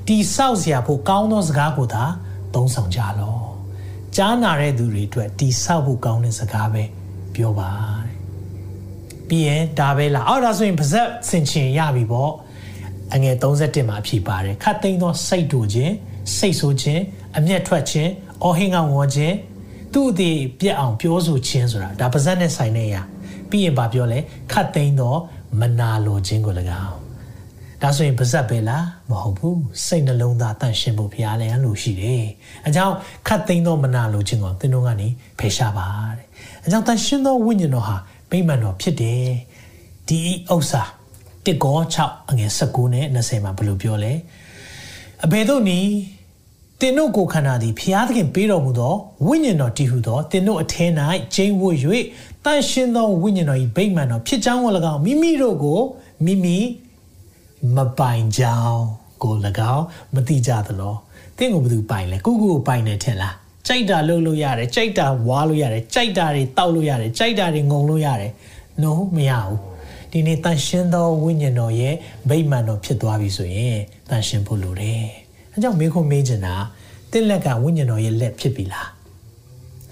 [0.08, 2.04] တိဆောက်စရာဖို့ကောင်းသောစကားကိုသာ
[2.54, 3.46] သုံးဆောင်ကြလော့။
[4.16, 6.84] ကြားနာတဲ့သူတွေအတွက်တိဆောက်ဖို့ကောင်းတဲ့စကားပဲ။
[7.36, 7.72] ပြောပါ
[8.06, 8.14] တဲ့။
[9.28, 12.32] ပြီးရင်ဒါပဲလား။အော်ဒါဆိုရင်ပါဇက်ဆင်ချင်ရပြီပေါ့။
[13.14, 15.94] အငယ်31မှာအဖြစ်ပါတယ်။ခတ်သိမ်းသောစိတ်တို့ခြင်း
[16.38, 17.02] စိတ်ဆိုးခြင်း
[17.38, 18.12] အမျက်ထွက်ခြင်း
[18.44, 19.36] အော်ဟင်းကဝေါ်ခြင်း
[19.94, 22.96] သူ့အသေးပြက်အောင်ပြောဆိုခြင်းဆိုတာဒါပါဇက်နဲ့ဆိုင်နေရ
[23.50, 24.20] ပြီးရင်ဗာပြောလဲ
[24.52, 25.16] ခတ်သိမ်းသော
[25.60, 27.03] မနာလိုခြင်းကို၎င်း
[27.84, 32.26] ဒါဆိုရင်ပါဇက်ပဲလားမဟုတ်ဘူးစိတ်နှလုံးသားတန့်ရှင်းဖို့ဘုရားလည်းလို့ရှိတယ်
[32.68, 32.96] အကြောင်း
[33.28, 35.08] ခတ်သိမ်းသောမနာလိုခြင်းကိုသင်တို့ကနေ
[35.40, 36.28] ဖယ်ရှားပါတဲ့
[36.66, 37.96] အကြောင်းတန့်ရှင်းသောဝိညာဉ်တော်ဟာ
[38.30, 39.26] ဗိမာန်တော်ဖြစ်တယ်
[40.08, 40.20] ဒီ
[40.54, 40.84] ဥစ္စာ
[41.46, 44.14] တစ်ကော6အငယ်19နဲ့20မှာဘယ်လိုပြောလဲ
[45.26, 45.92] အဘယ်သို့နည်း
[46.80, 48.94] တင်တို့ကိုခန္ဓာသည်ဖျားသခင်ပေးတော်မူသော
[49.28, 50.86] ဝိညာဉ်တော်တည်ဟုသောတင်တို့အထဲ၌
[51.36, 51.78] ကျင်းဝတ်၍
[52.46, 55.80] တန်ရှင်းသောဝိညာဉ်တော်၏ဗိမာန်တော်ဖြစ်ကြောင်းကို၎င်းမိမိတို့ကို
[56.26, 56.58] မိမိ
[57.76, 58.84] မပိုင်ကြောင်း
[59.24, 59.34] ကို၎
[59.74, 60.96] င်းမသိကြသလော
[61.38, 63.36] တင့်ကိုဘယ်သူပိုင်လဲကိုကိုကိုပိုင်တယ်ထင်လား
[63.68, 68.32] ကြိုက်တာလုပ်လို့ရတယ်ကြိုက်တာဝါလို့ရတယ်ကြိုက်တာတွေတောက်လို့ရတယ်ကြိုက်တာတွေငုံလို့ရတယ်
[68.84, 69.60] no မရဘူး
[70.12, 71.96] ဒီနေ့တန်ရှင်းသောဝိညာဉ်တော်ရဲ့
[72.30, 73.78] ဗိမာန်တော်ဖြစ်သွားပြီဆိုရင်
[74.10, 75.06] တန်ရှင်းဖို့လိုတယ်
[75.52, 76.56] အဲကြောင့်မေးခွန်းမေးချင်တာ
[77.12, 78.90] တင့်လက်ကဝိညာဉ်တော်ရဲ့လက်ဖြစ်ပြီလား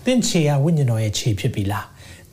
[0.06, 1.86] တင့်ခြေကဝိညာဉ်တော်ရဲ့ခြေဖြစ်ပြီလား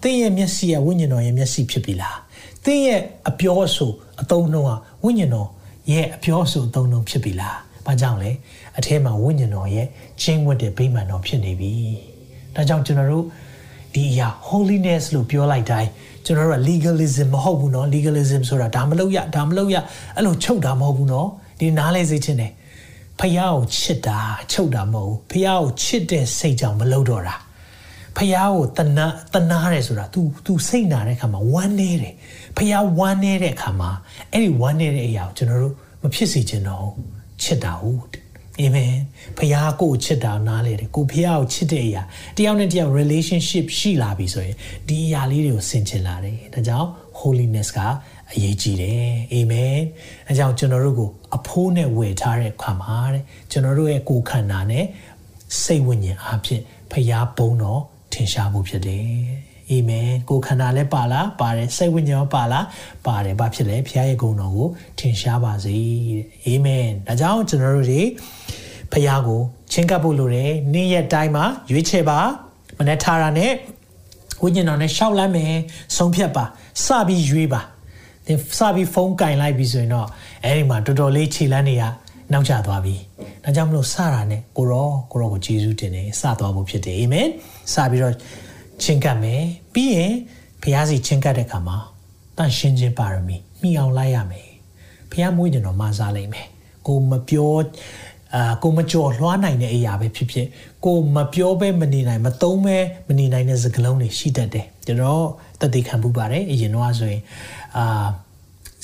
[0.02, 2.16] တင့်ရဲ့မျက်စိကဝိညာဉ်တော်ရဲ့မျက်စိဖြစ်ပြီလား
[2.64, 4.71] တင့်ရဲ့အပြောအဆို အသုံးနှုန်းက
[5.03, 5.49] ဝိညာဉ်တော်
[5.91, 8.31] ရဲ့အပြောအဆိုအသုံးနှုန်းဖြစ်ပြီလားဘာကြောင့်လဲ
[8.77, 9.87] အထဲမှာဝိညာဉ်တော်ရဲ့
[10.21, 11.71] ချင်းဝတ်တဲ့ဗိမာန်တော်ဖြစ်နေပြီ
[12.55, 13.25] ဒါကြောင့်ကျွန်တော်တို့
[13.93, 15.89] ဒီအရာ holiness လို့ပြောလိုက်တိုင်း
[16.25, 19.75] ကျွန်တော်တို့က legalism မဟုတ်ဘူးเนาะ legalism ဆိုတာဒါမလုပ်ရဒါမလုပ်ရ
[20.15, 21.27] အဲ့လိုချုပ်တာမဟုတ်ဘူးเนาะ
[21.59, 22.51] ဒီနားလဲစေချင်တယ်
[23.19, 24.19] ဖះကိုချစ်တာ
[24.51, 27.35] ချုပ်တာမဟုတ်ဘူးဖះကိုချစ်တဲ့စိတ်ကြောင့်မလုပ်တော့တာ
[28.17, 32.15] ဖះကိုတနာတနာတယ်ဆိုတာ तू तू စိတ်နာတဲ့အခါမှာဝမ်းနေတယ်
[32.58, 33.90] ဖះဝမ်းနေတဲ့အခါမှာ
[34.32, 36.88] အဲ့ဒီဝမ်းနေတဲ့အရာကိုကျွန်တော်တို့မဖြစ်စေချင်တော့
[37.42, 38.02] ချစ်တာဟုတ်
[38.60, 38.94] အာမင်
[39.38, 42.02] ဖះကိုချစ်တာနားလေတယ်ကိုဖះကိုချစ်တဲ့အရာ
[42.36, 44.56] တယောက်နဲ့တယောက် relationship ရှိလာပြီဆိုရင်
[44.88, 46.88] ဒီအရာလေးတွေကိုဆင်ခြင်လာတယ်ဒါကြောင့်
[47.20, 47.78] holiness က
[48.32, 49.78] အရေးကြီးတယ်အာမင်
[50.28, 54.84] အဲကြောင့်ကျွန်တော်တို့ကိုအဖိုးနဲ့ဝယ်ထားတဲ့ခါမှာတဲ့ကျွန်တော်တို့ရဲ့ကိုယ်ခန္ဓာနဲ့
[55.62, 56.60] စိတ်ဝိညာဉ်အဖြစ်
[56.92, 57.80] ဖျားပုံတော့
[58.12, 62.64] ထင်ရှားမှုဖြစ်တယ် အာမင်ကိုယ်ခန္ဓာလည်းပါလားပါတယ်စိတ်ဝိညာဉ်ပါလား
[63.06, 68.02] ပါတယ်ဘာဖြစ်လဲဖျားရဲ့ဂုဏ်တော်ကိုထင်ရှားပါစေတဲ့အာမင်ဒါကြောင့်ကျွန်တော်တို့တွေ
[68.92, 69.40] ဖျားကို
[69.72, 72.18] ချင်းကပ်ဖို့လိုတယ်နေ့ရက်တိုင်းမှာရွေးချယ်ပါ
[72.78, 73.52] မနေ့ထားတာနဲ့
[74.42, 75.54] ဝိညာဉ်တော်နဲ့ရှောက်လမ်းမယ်
[75.96, 76.44] ဆုံးဖြတ်ပါ
[76.84, 77.60] စပြီးရွေးပါ
[78.26, 80.08] သင်စပြီးဖုန်းကင်လိုက်ပြီဆိုရင်တော့
[80.44, 81.84] အဲဒီမှာတော်တော်လေးခြေလန်းတွေက
[82.32, 82.94] နောက်ကျသွားပြီ။
[83.44, 87.28] ဒါကြောင့်မလို့စတာနဲ့ကိုရောကိုရောကိုယေရှုတင်တယ်စသွားဖို့ဖြစ်တယ်အာမင်။
[87.72, 88.14] စပြီးတော့
[88.82, 89.42] ချင်းကပ်မယ်။
[89.74, 90.12] ပြီးရင်
[90.62, 91.78] ဘုရားစီချင်းကပ်တဲ့အခါမှာ
[92.36, 94.48] တန်ရှင်းခြင်းပါရမီမိအောင်လိုက်ရမယ်။
[95.10, 96.48] ဖဖះမွေးကျွန်တော်မစားလိမ့်မယ်
[96.86, 97.54] ကိုမပြော
[98.34, 100.46] အာကိုမကြော်လွှားနိုင်တဲ့အရာပဲဖြစ်ဖြစ်
[100.84, 102.76] ကိုမပြောပဲမနေနိုင်မသုံးပဲ
[103.08, 105.24] မနေနိုင်တဲ့စကားလုံးတွေရှိတတ်တယ်ကျွန်တော်
[105.60, 107.22] တသက်ခံပူပါတယ်အရင်တော့ဆိုရင်
[107.76, 108.06] အာ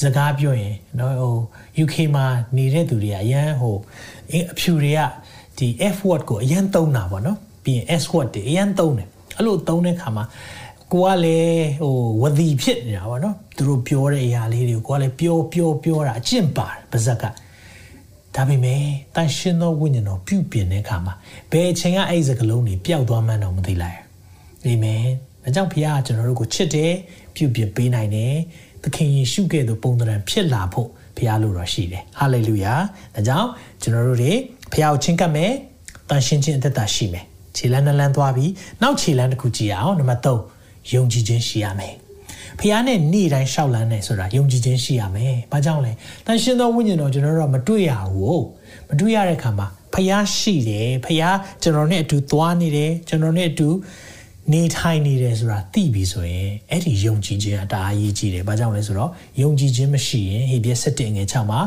[0.02, 1.34] စကားပြောရင်နော်ဟို
[1.82, 2.24] UK မှာ
[2.56, 3.76] နေတဲ့သူတွေကအရန်ဟို
[4.32, 5.00] အဖြူတွေက
[5.58, 10.24] ဒီ F word ကိုအရန်သုံးတာပေါ့နော်ပြီးရင် S word တွေအရန်သုံးတယ် အဲ့လိုသုံးတဲ့ခါမှာ
[10.92, 17.24] ကိုကလည်းဟိုဝဒီဖြစ်နေတာပေါ့နော်သူတို့ပြောတဲ့အရာလေးတွေကိုကလည်းပြောပြောပြောတာအကျင့်ပါတယ်ပါဇက်က
[18.34, 18.82] ဒါပေမဲ့
[19.14, 21.14] တန်ရှင်သောဝိညာဉ်တော်ပြုပြင်တဲ့အခါမှာ
[21.50, 23.98] ဘယ်အချိန်ကအဲ့ဒီစကလုံးတွေပျောက်သွားမှန်းတော့မသိလိုက်
[24.64, 25.02] အာမင်
[25.44, 26.92] ဒါကြောင့်ဖခင်ကကျွန်တော်တို့ကိုချစ်တယ်
[27.34, 28.34] ပြုပြင်ပေးနိုင်တယ်
[28.82, 32.74] သခင်ယေရှုကဲ့သို့ပုံသဏ္ဍာန်ဖြစ်လာဖို့ဖခင်လိုတော်ရှိတယ်ဟာလေလုယာ
[33.14, 33.48] ဒါကြောင့်
[33.82, 34.32] ကျွန်တော်တို့တွေ
[34.72, 35.52] ဖခင်ကိုချင့်ကပ်မယ်
[36.10, 37.24] တန်ရှင်ခြင်းအသက်တာရှိမယ်
[37.56, 41.94] ခြေလန်းနှလန်းသွားပြီးနောက်ခြေလန်းတစ်ခုကြည့်အောင်နံပါတ်3ယုံကြည်ခြင်းရှိရမယ်
[42.60, 45.92] ဖះနဲ့နေ့တိုင်းရှောက်လန်းနေဆိုတာယုံကြည်ခြင်းရှိရမယ်။ဘာကြောင့်လဲ။
[46.26, 48.40] တန်ရှင်သောဝိညာဉ်တော်ကျွန်တော်တို့မတွေ့ရဘူး။
[48.90, 51.22] မတွေ့ရတဲ့အခါမှာဖះရှိတယ်။ဖះ
[51.62, 53.68] ကျွန်တော်နဲ့အတူသွားနေတယ်။ကျွန်တော်နဲ့အတူ
[54.52, 59.10] နေထိုင်နေတယ်ဆိုတာသိပြီဆိုရင်အဲ့ဒီယုံကြည်ခြင်းအတားအရေးကြီးတယ်။ဘာကြောင့်လဲဆိုတော့
[59.42, 61.60] ယုံကြည်ခြင်းမရှိရင်ဟေပြက်7ငယ်6မှာ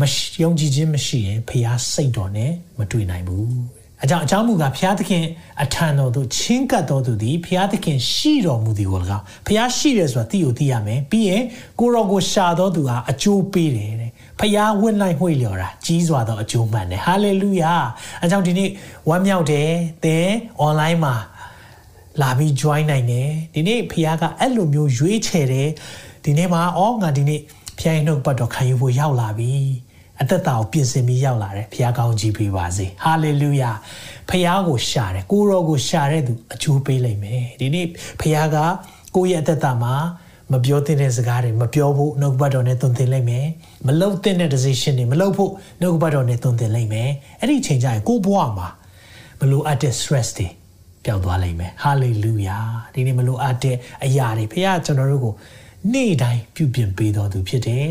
[0.00, 0.02] မ
[0.42, 5.24] ယုံကြည်ခြင်းမရှိရင်ဖះစိတ်တော်နဲ့မတွေ့နိုင်ဘူး အကြောင်းအကြောင်းမူကားဘုရားသခင်
[5.62, 11.42] အထံတော်သို့ချင်းကပ်တော်သူသည်ဘုရားသခင်ရှိတော်မူသည်ကို၎င်းဘုရားရှိတယ်ဆိုတာသိကိုသိရမယ်ပြီးရင်
[11.80, 14.10] ကိုရောကိုရှာတော်သူဟာအကျိုးပေးတယ်တဲ့
[14.40, 17.74] ဘုရားဝင့်လိုက်ဝှေ့လျော်တာကြီးစွာသောအကျိုးမှန်တယ်ဟာလေလုယာ
[18.24, 18.70] အကြောင်းဒီနေ့
[19.08, 19.70] ဝမ်းမြောက်တယ်
[20.04, 20.28] သင်
[20.66, 21.14] online မှာ
[22.20, 25.68] လာပြီး join နိုင်တယ်ဒီနေ့ဘုရားကအဲ့လိုမျိုးရွေးချယ်တယ်
[26.24, 27.40] ဒီနေ့မှာအော်ငါဒီနေ့
[27.80, 29.52] ဖျိုင်းနှုတ်ပတ်တော်ခံယူဖို့ရောက်လာပြီ
[30.20, 33.70] အသက်တာကိုပြင်ဆင်ပြီးရောက်လာတယ်ဖခင်ကောင်းကြီးပေးပါစေဟာလေလုယာ
[34.28, 37.86] ဖခင်ကိုရှာတယ်ကိုရောကိုရှာတဲ့သူအကျိုးပေးလိမ့်မယ်ဒီနေ့
[38.20, 38.56] ဖခင်က
[39.16, 39.94] ကိုယ့်ရဲ့အသက်တာမှာ
[40.52, 43.46] မပြောသင့်တဲ့စကားတွေမပြောဖို့နှုတ်ပတ်တော်နဲ့သွန်သင်လိုက်မယ်
[43.86, 48.68] မလုပ်သင့်တဲ့ decision တွေမလုပ်ဖို့နှုတ်ပတ်တော်နဲ့သွန်သင်လိုက်မယ်အဲ့ဒီချိန်ကျရင်ကိုယ့်ဘဝမှာ
[49.40, 50.48] မလိုအပ်တဲ့ stress တွေ
[51.04, 52.58] ပျောက်သွားလိမ့်မယ်ဟာလေလုယာ
[52.94, 55.34] ဒီနေ့မလိုအပ်တဲ့အရာတွေဖခင်ကျွန်တော်တို့ကို
[55.92, 57.86] နေ့တိုင်းပြုပြင်ပေးတော်သူဖြစ်တယ်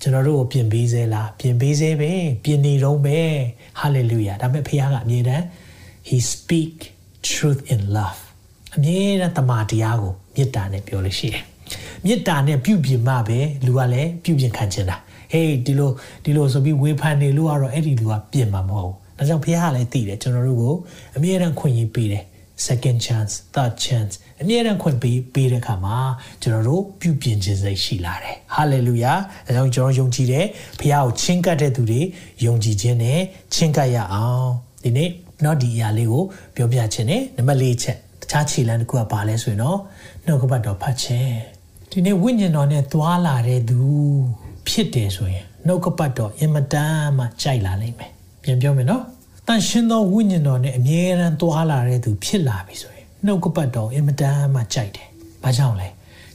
[0.00, 2.12] ကျွန်တော်တို့ကိုပြင်ပေးစေလားပြင်ပေးစေပဲ
[2.44, 3.18] ပြင်နေတော့ပဲ
[3.80, 5.44] hallelujah ဒါပေမဲ့ဖခင်ကအမြဲတမ်း
[6.08, 6.74] he speak
[7.28, 8.20] truth in love
[8.74, 11.44] အမြဲတမ်းတမန်တရားကိုမေတ္တာနဲ့ပြောလို့ရှိတယ်
[12.04, 14.96] မေတ္တာနဲ့ပြုပြင်မှပဲလူကလည်းပြုပြင်ခံချင်တာ
[15.32, 15.90] ဟေးဒီလို
[16.24, 20.74] ဒီလိုဆိုပြီးဝေဖန်နေလို့ကတော့အဲ့ဒီလူကပြင်မှာမဟုတ်ဘူးဒါကြောင့်ဖခင်ကလည်းသိတယ်ကျွန်တော်တို့ကို
[21.16, 22.24] အမြဲတမ်းခွင့်ရပေးတယ်
[22.66, 25.96] second chance third chance အမြဲတမ်းခွင့်ပေးပေးတဲ့အခါမှာ
[26.42, 30.46] ကျွန်တော်တို့ပြုပြင်ခြင်းစိတ်ရှိလာတယ် hallelujah အဲကြောင့်ကျွန်တော်ယုံကြည်တယ်
[30.80, 32.00] ဘုရားကိုချင်းကပ်တဲ့သူတွေ
[32.44, 33.20] ယုံကြည်ခြင်းနဲ့
[33.54, 34.48] ချင်းကပ်ရအောင်
[34.84, 35.08] ဒီနေ့
[35.44, 36.22] တော့ဒီအရာလေးကို
[36.56, 39.78] ပြောပြခြင်းနဲ့နံပါတ်၄ချက်တခြားခြေလှမ်းတစ်ခုကပါလဲဆိုရင်တော့
[40.26, 41.36] နှုတ်ကပတ်တော်ဖတ်ခြင်း
[41.90, 43.78] ဒီနေ့ဝိညာဉ်တော်နဲ့သွားလာတဲ့သူ
[44.68, 48.10] ဖြစ်တယ်ဆိုရင်နှုတ်ကပတ်တော်အင်မတန်မှကြိုက်လာနိုင်မယ်
[48.42, 49.02] ပြန်ပြောမယ်နော်
[49.46, 52.95] တန်ရှင်သောဝိညာဉ်တော်နဲ့အမြဲတမ်းသွားလာတဲ့သူဖြစ်လာပြီဆိုရင်
[53.26, 55.08] နှုတ်ကပတ်တော်အင်မတန်မှကြိုက်တယ်။
[55.44, 55.88] ဘာကြောင့်လဲ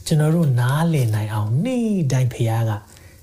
[0.06, 2.72] ကျွန်တော်တို့နားလည်နိုင်အောင်နေ့တိုင်းဖခင်က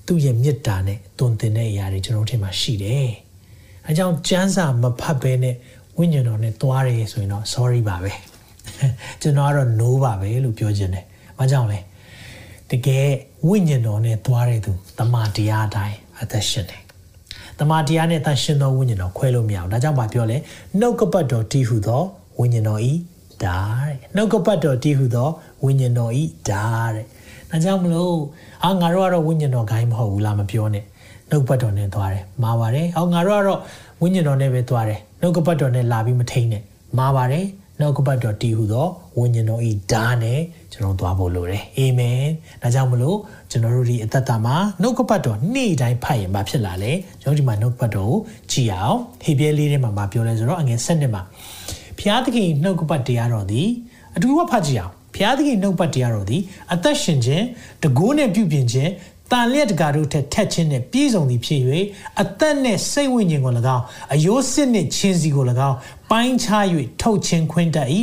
[0.06, 3.10] သူ့ရဲ့မေတ္တာနဲ့တွင်တင်တဲ့အရာတွေကျွန်တော်တို့ထင်မှာရှိတယ်။
[3.86, 5.54] အဲကြောင့်ကျမ်းစာမဖတ်ဘဲနဲ့
[5.98, 8.12] ဝိညာဉ်တော်နဲ့သွားရဲဆိုရင်တော့ sorry ပါပဲ။
[9.22, 11.04] ကျွန်တော်ကတော့ no ပါပဲလို့ပြောချင်တယ်။
[11.38, 11.78] ဘာကြောင့်လဲ
[12.70, 13.08] တကယ်
[13.48, 16.82] ဝိညာဉ်တော်နဲ့သွားတဲ့သူတမန်တရားအတိုင်းအသက်ရှင်တယ်
[17.58, 20.36] တမန်တရားနဲ့တန်ရှင်သောဝိညာဉ်တော်ခွဲလို့မရအောင်ဒါကြောင့်မပြောလဲ
[20.80, 22.02] နှုတ်ကပတ်တော်တည်ဟုသော
[22.38, 22.92] ဝိညာဉ်တော်ဤ
[23.44, 25.28] ဒါတဲ့နှုတ်ကပတ်တော်တည်ဟုသော
[25.64, 27.04] ဝိညာဉ်တော်ဤဒါတဲ့
[27.50, 28.14] ဒါကြောင့်မလို့
[28.64, 30.84] အာငါတို့ကတော့ဝိညာဉ်တော်ဂိုင်းမဟုတ်ဘူးလားမပြောနဲ့
[31.30, 33.60] နှုတ်ပတ်တော်နဲ့သွားတယ်မာပါတယ်ဟောငါတို့ကတော့
[34.00, 36.62] ဝိညာဉ်တော်နဲ့ပဲသွားတယ်နှုတ်ကပတ်တော်နဲ့လာပြီးမထိန်နဲ့
[36.98, 37.46] မာပါတယ်
[37.80, 38.86] နှုတ်ကပတ်တော်တည်ဟုသော
[39.18, 40.40] ဝိညာဉ်တော်ဤဓာနဲ့
[40.72, 42.22] ကျွန်တော်သွားဖို့လိုတယ်အာမင်
[42.62, 43.18] ဒါကြောင့်မလို့
[43.50, 48.18] ကျွန်တော်တို့ဒီအသက်တာမှာနှုတ်ကပတ်တော်နေ့တိုင်းဖတ်ရင်ဘာဖြစ်လာလဲကျွန်တော်ဒီမှာနှုတ်ကပတ်တော်ကို
[48.50, 51.22] ကြည့်အောင်ဟေပြဲလေးထဲမှာမပြောလဲဆိုတော့အငယ်7နှစ်မှာ
[52.00, 53.68] ဘုရားသခင်နှုတ်ကပတ်တရားတော်သည်
[54.16, 57.44] အတူတူဖတ်ကြည့်အောင်ဘုရားသခင်နှုတ်ပတ်တရားတော်သည်အသက်ရှင်ခြင်း
[57.82, 58.90] တကိုးနဲ့ပြုပြင်ခြင်း
[59.30, 61.60] တန်လျက်တကာတို့ထက်ထက်ချင်းနဲ့ပြည့်စုံသည်ဖြစ်၍
[62.20, 63.84] အသက်နဲ့စိတ်ဝိညာဉ်ကို၎င်း
[64.14, 65.76] အယိုးစစ်နှင့်ချင်းစီကို၎င်း
[66.10, 66.64] ပိုင်းခြား၍
[67.02, 67.88] ထုတ်ချင်းခွင်းတတ်၏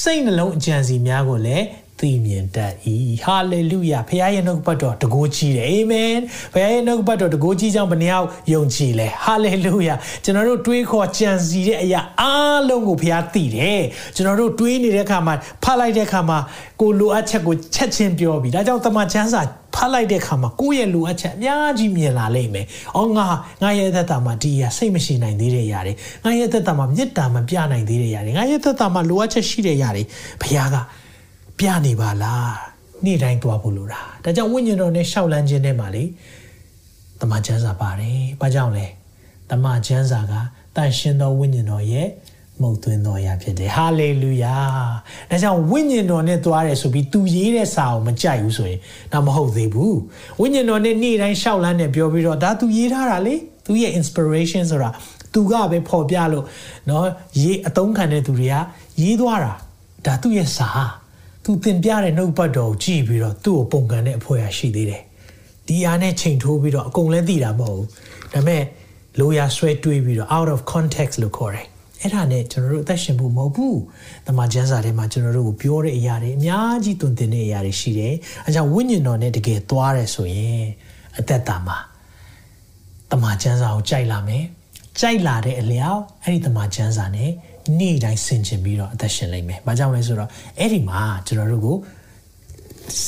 [0.00, 1.64] စိတ်နှလုံးအကြံစီများကိုလည်း
[2.01, 2.73] သိမြင်တတ်၏
[3.23, 6.15] ဟာလေလုယာဖခင်ရဲ့နှုတ်ပတ်တော်တကိုးကြီးတယ်အာမင်
[6.53, 13.83] ဖခင်ရဲ့နှုတ်ပတ်တော်တကိုးကြီးကြောင့်ဘယ်နှယောက်ယုံကြည်လဲဟာလေလုယာကျွန်တော်တို့တွေးခေါ်ကြံစီတဲ့အရာအားလုံးကိုဖခင်သိတယ်
[14.15, 16.37] ကျွန်တော်တို့တွေးနေတဲ့အခါမှာဖတ်လိုက်တဲ့အခါမှာ
[16.81, 19.41] ကိုလိုအပ်ချက်ကိုချက်ချင်းပြောပြီးဒါကြောင့်တမန်ကျမ်းစာ
[19.75, 22.65] ဖတ်လိုက်တဲ့အခါမှာကိုယ့်ရဲ့လိုအပ်ချက်အများကြီးမြင်လာလိမ့်မယ်။
[22.97, 23.27] အော်ငါ
[23.63, 25.93] ငါရဲ့သက်တာမှာဒီရစိတ်မရှိနိုင်သေးတဲ့ຢာတွေ
[26.25, 30.03] ငါရဲ့သက်တာမှာမေတ္တာမပြနိုင်သေးတဲ့ຢာတွေငါရဲ့သက်တာမှာလိုအပ်ချက်ရှိတဲ့ຢာတွေ
[30.41, 30.77] ဘုရားက
[31.61, 32.55] ပြနေပါလား
[33.05, 36.07] နေ့တိုင်းသွားဖို့လိုတာဒါကြောင့်ဝိညာဉ်တော်နဲ့ရှောက်လန်းခြင်းထဲမှာလေတ
[37.21, 38.85] တမန်ကျမ်းစာပါတယ်။ဘာကြောင့်လဲ။
[39.49, 40.33] တမန်ကျမ်းစာက
[40.75, 42.07] တန်ရှင်သောဝိညာဉ်တော်ရဲ့
[42.61, 44.55] မှုတ်သွင်းတော်ရာဖြစ်တယ်။ဟာလေလုယာ။
[45.29, 48.79] ဒါကြောင့်ဝိညာဉ်တော်နဲ့သွားတယ်ဆိုပြီးသူရေးတဲ့စာကိုမကြိုက်ဘူးဆိုရင်
[49.13, 49.95] ဒါမဟုတ်သေးဘူး။
[50.39, 54.89] ဝိညာဉ်တော်နဲ့နေ့တိုင်းရှောက်လန်းနဲ့ပြောပြီးတော့ဒါသူရေးထားတာလေ။သူရဲ့ inspiration ဆိုတာ
[55.33, 56.45] သူကပဲပေါ်ပြလို့
[56.87, 57.03] เนาะ
[57.41, 58.55] ရေးအသုံးခံတဲ့သူတွေက
[59.01, 59.53] ရေးသွားတာ
[60.05, 60.69] ဒါသူ့ရဲ့စာ
[61.44, 65.02] သူသင်ပြတဲ့နှုတ်ပတ်တော်ကိုကြည့်ပြီးတော့သူ့ကိုပုံကန်တဲ့အဖွဲရရှိသေးတယ်
[65.66, 67.86] ဒီအားနဲ့ချိန်ထိုးပြီးတော့အကုန်လည်းသိတာမဟုတ်ဘူး
[68.32, 68.62] ဒါပေမဲ့
[69.18, 71.66] လိုရာဆွဲတွေးပြီးတော့ out of context လို့ခေါ်တယ်
[72.02, 73.76] အဲ့ဒါနဲ့ကျွန်တော်တို့အသက်ရှင်ဖို့မဟုတ်ဘူး။
[74.26, 78.14] တမန်ကျမ်းစာထဲမှာကျွန်တော်တို့ကိုပြောတဲ့အရာတွေအများကြီးတွင်တင်တဲ့အရာတွေရှိတယ်။
[78.46, 80.62] အဲကြောင့်ဝိညာဉ်တော်နဲ့တကယ်သွားတယ်ဆိုရင်
[81.18, 81.78] အသက်တာမှာ
[83.10, 84.44] တမန်ကျမ်းစာကိုကြိုက်လာမယ်။
[85.00, 87.30] ကြိုက်လာတဲ့အလျောက်အဲ့ဒီတမန်ကျမ်းစာနဲ့
[87.78, 91.76] နေ့တိုင်းဆင်ခြင်ပြီးတော့အသက်ရှင်လိမ့်မယ်။ဘာကြောင့်လဲဆိုတော့အဲ့ဒီမှာကျွန်တော်တို့ကို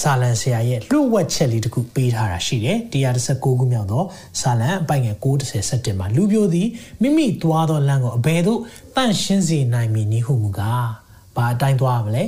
[0.01, 2.79] စာလံဆရာရဲ့လွှတ်ဝက်ချက်လေးတခုပေးထားတာရှိတယ်
[3.21, 4.05] 136ခုမြောက်သော
[4.41, 6.69] စာလံအပိုင်ငယ်90မှာလူပြိုသည်
[7.03, 8.61] မိမိသွားသောလမ်းကိုအဘယ်သို့
[8.97, 10.89] တန့်ရှင်းစေနိုင်မည်နည်းဟုမူကား
[11.37, 12.25] ဘာအတိုင်းသွားမလဲ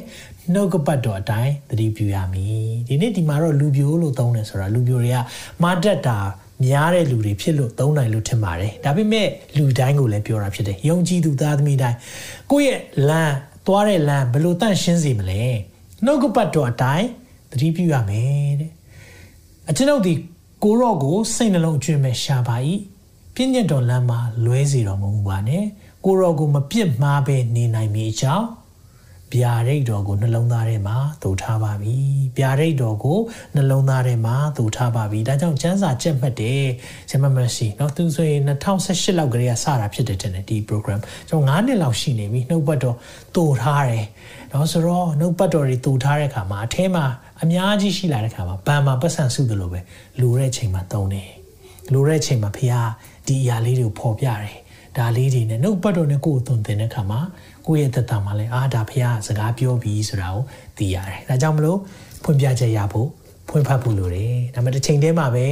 [0.53, 5.19] နှုတ်ကပတ်တော်အတိုင်းသတိပြုရမည်ဒီနေ့ဒီမှာတော့လူပြိုလို့သုံးတယ်ဆိုတာလူပြိုတွေက
[5.62, 6.19] မာတက်တာ
[6.64, 11.97] များတဲ့လူတွေဖြစ်လို့သုံးနိုင်လို့ထင်ပါတယ်ဒါပေမဲ့လူတိုင်းကိုလည်းပြောတာဖြစ်တယ်ယုံကြည်သူသားသမီးတိုင်း
[12.51, 13.35] ကိုယ့်ရဲ့လမ်း
[13.66, 15.42] သွားတဲ့လမ်းဘယ်လိုတန့်ရှင်းစေမလဲ
[16.05, 17.09] နှုတ်ကပတ်တော်အတိုင်း
[17.51, 18.71] သတိပြုရမယ်တဲ့
[19.71, 20.12] အကျွန်ုပ်ဒီ
[20.64, 22.57] ကိုရော့ကိုစိတ်နှလုံးအကျွင့်မဲ့ရှာပါ၏
[23.35, 25.64] ပြည့်ညတ်တော်လမ်းမှာလွဲစီတော်မမူပါနဲ့
[26.05, 28.47] ကိုရော့ကိုမပြစ်မှားပဲနေနိုင်မည်အကြောင်း
[29.36, 31.96] ဗျာဒိတ်တော်ကိုနှလုံးသားထဲမှာသို့ထားပါပြီ
[32.38, 33.20] ဗျာဒိတ်တော်ကို
[33.56, 36.63] နှလုံးသားထဲမှာသို့ထားပါပြီဒါကြောင့်ကျမ်းစာကြက်မှတ်တယ်
[37.10, 42.98] ဂျမမရှိเนาะသူဆိုရင်2018လောက်ကလေးကစတာဖြစ်တယ်တဲ့ဒီ program ကျွန်တော်9နှစ်လောက်ရှိနေပြီနှုတ်ပတ်တော်
[43.36, 44.06] သို့ထားတယ်
[44.50, 47.06] เนาะဆိုတော့နှုတ်ပတ်တော်တွေသို့ထားတဲ့အခါမှာအထဲမှာ
[47.44, 49.80] အများကြီးရှိလာတဲ့ခါမှာဘန်မှာပတ်စံစုတယ်လို့ပဲ
[50.20, 51.30] လူတဲ့ချိန်မှာတုံးတယ်
[51.94, 52.74] လူတဲ့ချိန်မှာဖះ
[53.28, 54.58] ဒီအရာလေးတွေကိုပေါ်ပြတယ်
[54.99, 57.21] ဒါလေးတွေနဲ့နှုတ်ပတ်တော်နဲ့ကိုယ်အသွင်တင်တဲ့ခါမှာ
[57.67, 60.43] ကိုယ့်ရဲ့သက်တာမှာလည်းအာဒါဖះစကားပြောပြီးဆိုတာကို
[60.77, 61.79] သိရတယ်ဒါကြောင့်မလို့
[62.25, 63.09] ဖွင့်ပြချက်ရဖို့
[63.49, 65.47] ဖွင့်ဖတ်ဖို့လိုတယ်ဒါပေမဲ့တစ်ချိန်တည်းမှာပဲ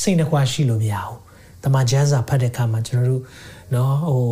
[0.00, 1.18] စိတ်နှခွာရှိလို့မရဘူး
[1.62, 3.22] တမန်ကျမ်းစာဖတ်တဲ့ခါမှာကျွန်တော်တို့
[3.74, 4.24] နော်ဟို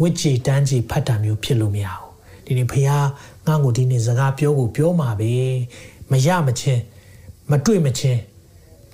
[0.00, 2.08] ဝိချီတန်းကြီးဖတ်တာမျိုးဖြစ်လို့မရဘူး
[2.46, 2.88] ဒီနေ့ဖះ
[3.46, 5.32] ငါ့ကိုဒီနေ့စကားပြောကိုပြောမှာပဲ
[6.10, 6.82] မရမချင်း
[7.50, 8.20] မတွေ့မချင်း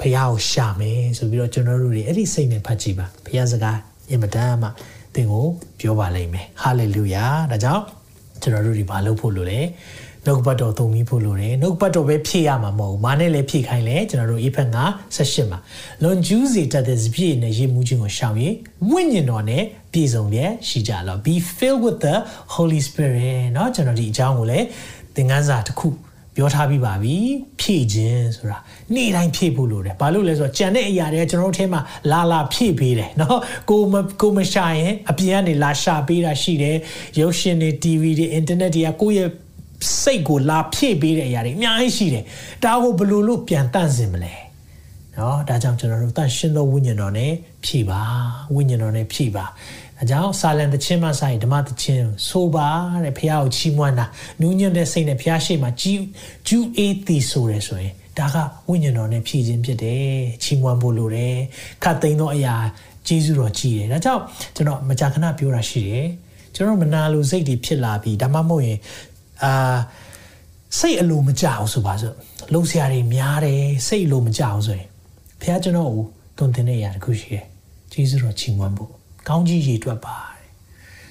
[0.00, 3.78] ဖះကိုရှာမယ်ဆိုပြီးတော့ကျွန်တော်တို့တွေအဲ့ဒီစိတ်နဲ့ဖတ်ကြည့်ပါဖះစကား
[4.09, 4.67] အင်မတန်မှ
[5.13, 5.45] သင်ကို
[5.79, 7.83] ပြောပါလိမ့်မယ်ဟာလေလုယာဒါကြောင့်
[8.41, 9.61] ကျွန်တော်တို့ဒီဘာလုပ်ဖို့လိုလဲ
[10.25, 14.83] နှုတ်ပတ်တော်သုံးပြီးဖို့လိုတယ်နှုတ်ပတ်တော်ပဲဖြည့်ရမှာမဟုတ်ဘူးမာနဲ့လည်းဖြည့်ခိုင်းလဲကျွန်တော်တို့အေဖက်ငါ
[15.15, 15.59] 18မှာ
[16.03, 18.55] လွန်ကျူးစီတတ်တဲ့စပြည့်နဲ့ရေမှုချင်းကိုရှောင်ရင်
[18.89, 19.63] ဝိညာဉ်တော်နဲ့
[19.93, 22.15] ပြည့်စုံလျက်ရှိကြလော be filled with the
[22.53, 24.65] holy spirit เนาะကျွန်တော်ဒီအကြောင်းကိုလည်း
[25.15, 25.87] သင်ခန်းစာတစ်ခု
[26.35, 27.15] ပြောထားပြီးပါပြီ
[27.59, 28.57] ဖြည့်ခြင်းဆိုတာ
[28.95, 33.37] နေ့တိုင်းဖြည့်ဖို့လိုတယ်ဘာလို့လဲဆိုတော့ကြံတဲ့အရာတွေကကျွန်တော်တို့ထဲမှာလာလာဖြည့်ပေးတယ်เนาะ
[33.69, 36.77] ကိုမကိုမရှာရင်အပြင်ကနေလာရှာပေးတာရှိတယ်
[37.19, 39.29] ရုပ်ရှင်တွေ TV တွေ internet တွေကကိုယ့်ရဲ့
[40.01, 42.23] စိတ်ကိုလာဖြည့်ပေးတဲ့အရာတွေအများကြီးရှိတယ်
[42.63, 44.33] ဒါကိုဘယ်လိုလုပ်ပြန်တန့်စင်မလဲ
[45.15, 47.31] เนาะဒါကြောင့်ကျွန်တော်တို့တန့်ရှင်းသောဝိညာဉ်တော်နဲ့
[47.65, 48.01] ဖြည့်ပါ
[48.55, 49.45] ဝိညာဉ်တော်နဲ့ဖြည့်ပါ
[50.04, 52.68] အကြောင်းစာလံတခြင်းမဆိုင်ဓမ္မတခြင်းဆိုပါ
[53.04, 54.06] တဲ့ဖះကိုချီးမွမ်းတာ
[54.40, 56.02] နူးညံ့တဲ့စိတ်နဲ့ဖះရှိမှကြီး
[56.48, 58.36] ကျူးအေးသည်ဆိုရယ်ဆိုရင်ဒါက
[58.68, 60.08] ဝိညာဉ်တော်နဲ့ဖြည့်ခြင်းဖြစ်တယ်
[60.42, 61.36] ချီးမွမ်းဖို့လိုတယ်
[61.82, 62.56] ခတ်သိမ်းသောအရာ
[63.06, 64.22] ကျေးဇူးတော်ကြီးတယ်ဒါကြောင့်
[64.54, 66.06] ကျွန်တော်မကြာခဏပြောတာရှိတယ်
[66.54, 68.78] ကျွန်တော်မနာလိုစိတ်တွေဖြစ်လာပြီးဒါမှမဟုတ်ရင်
[69.44, 69.76] အာ
[70.78, 72.14] စိတ်အလိုမကြအောင်ဆိုပါစို့
[72.54, 74.88] လုံဆရာတွေများတယ်စိတ်အလိုမကြအောင်ဆိုရင်
[75.40, 76.04] ဖះကျွန်တော်ကို
[76.38, 77.44] တွင်တင်တဲ့အရာတခုရှိတယ်
[77.92, 80.48] ကျေးဇူးတော်ချီးမွမ်းဖို့ ကောင်းကြီးရေတွက်ပါတယ်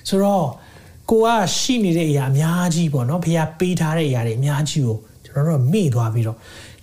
[0.10, 0.47] ဆိုတော့
[1.10, 6.38] ကိုကရှိနေတဲ့အရာအများကြီးပေါ့နော်ဖះပေးထားတဲ့အရာတွေအများကြီးကိုကျွန်တော်တို့ကမေ့သွားပြီးတော့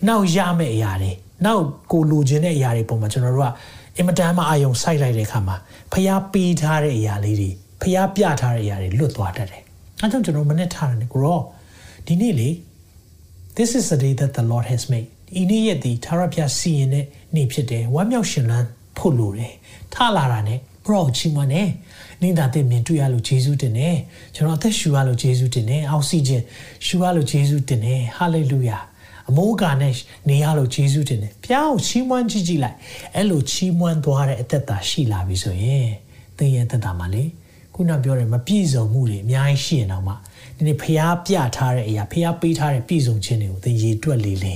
[0.08, 1.12] နောက်ရမယ့်အရာတွေ
[1.44, 3.50] နောက်ကိုလိုချင်တဲ့အရာတွေပုံမှာကျွန်တော်တို့က
[3.96, 5.56] အင်မတန်မှအာယုံစိုက်လိုက်တဲ့အခါမှာ
[5.92, 7.50] ဖះပေးထားတဲ့အရာလေးတွေ
[7.82, 9.62] ဖះပြထားတဲ့အရာတွေလွတ်သွားတတ်တယ်
[10.00, 11.40] အဲကြောင့်ကျွန်တော်မနဲ့ထားတယ်ကိုရော
[12.06, 12.50] ဒီနေ့လေ
[13.58, 19.54] This is the day that the Lord has made ဒီနေ့ရက်ဒီသာရဖျားစီရင်တဲ့နေ့ဖြစ်တယ်ဝမ်းမြောက်ရှင်လန်းဖို့လိုတယ်
[19.94, 20.54] ထလာတာ ਨੇ
[20.86, 21.68] ဘရောချီမနဲ့
[22.22, 23.96] နေတာတဲ့မြင်တွေ့ရလို့ယေရှုတင်တယ်
[24.34, 26.42] ကျွန်တော်အသက်ရှူရလို့ယေရှုတင်တယ်အောက်ဆီဂျင်
[26.86, 28.78] ရှူရလို့ယေရှုတင်တယ်ဟာလေလုယာ
[29.28, 29.94] အမိုးကာနဲ့
[30.28, 32.76] နေရလို့ယေရှုတင်တယ်ဖျားကိုချီးမွမ်းကြည့်ကြည့်လိုက်
[33.16, 35.88] အဲ့လိုချီးမွမ်းသွားတဲ့အသက်တာရှိလာပြီဆိုရင်
[36.38, 37.24] သင်ရဲ့သက်တာမှာလေ
[37.74, 40.14] ခုနပြောတယ်မပြည့်စုံမှုတွေအများကြီးရှိရင်တော့မှ
[40.56, 44.54] ဒီနေ့ဖျားပြထားတဲ့အရာဖျားပေးထားတဲ့ပြည့်စုံခြင်းတွေကိုသင်ရေတွက်လေလေ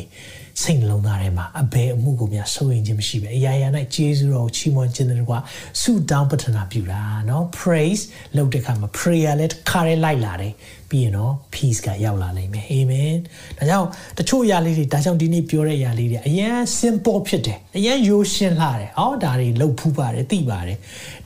[0.62, 5.39] စိတ်နှလုံးသားထဲမှာအဘယ်အမှုကိုများစိုးရင်ခြင်းမရှိပဲအရာရာ၌ကျေးဇူးတော်ချီးမွမ်းခြင်းတွေကွာ
[5.82, 8.04] ဆုတောင်းပတနာပြုတာเนาะ praise
[8.38, 10.54] လုပ်တဲ့အခါမှာ prayer လည်းခါရဲလိုက်လာတယ်
[10.89, 13.18] ပြီးရင်တော့ peace ကရောက်လာနိုင်မယ် amen
[13.58, 13.88] ဒါကြောင့်
[14.18, 20.78] တချို့အရာလေးတွေဒါကြောင့်ဒီနေ့ပြောတဲ့အရာလေးတွေအရင် simple ဖြစ်တယ်အရင်ရိုးရှင်းလာတယ်အော်ဒါတွေလှုပ်ဖူးပါတယ်သိပါတယ်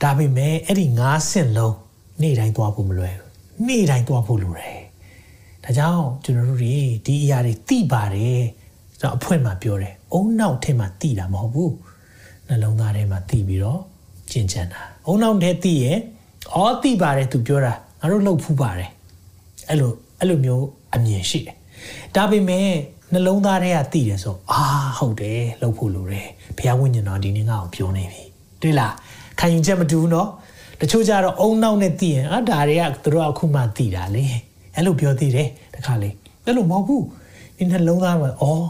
[0.02, 1.76] ဒါပေမဲ့အဲ့ဒီ၅ဆင့်လုံး
[2.22, 4.80] နေ့တိုင်းသွားဖို့မလွယ်ဘူးနေ့တိုင်းသွားဖို့လိုတယ်
[5.64, 8.42] ဒါကြောင့်ကျွန်တော်တို့တွေဒီအရာတွေသိပါတယ်
[9.00, 11.74] ကျွန်တော်အဖွင့်မှာပြောတယ်အုံနောက်ထဲမှာသိတာမဟုတ်ဘူး
[12.48, 13.80] နှလုံးသားထဲမှာသိပြီးတော့
[14.30, 15.98] ကျင့်ကြံတာအုံနောက်ထဲသိရဲ့
[16.54, 18.90] အော်သိပါတယ်သူပြောတာငါတို့လှုပ်ဖူးပါတယ်
[19.68, 19.90] အဲ့လို
[20.20, 20.64] အဲ့လိုမျိုး
[20.94, 21.56] အမြင်ရှိတယ်
[22.14, 22.68] ဒါပေမဲ့
[23.12, 24.62] နှလုံးသားထဲကသိတယ်ဆိုအာ
[24.98, 28.22] ဟုတ်တယ်လှုပ်ဖို့လိုတယ်ဘုရားဝိညာဉ်တော်ဒီနေ့ငါ့ကိုပြောနေပြီ
[28.62, 28.92] တွေ့လား
[29.40, 30.28] ခံယူချက်မတူဘူးเนาะ
[30.80, 34.24] တချို့ကြတော့အုံနောက်နဲ့သိရင်အာဒါတွေကသူတို့အခုမှသိတာလေ
[34.74, 36.10] အဲ့လိုပြောသေးတယ်တခါလေ
[36.44, 37.04] အဲ့လိုမဟုတ်ဘူး
[37.56, 38.64] ဒီနှလုံးသားမှာအော်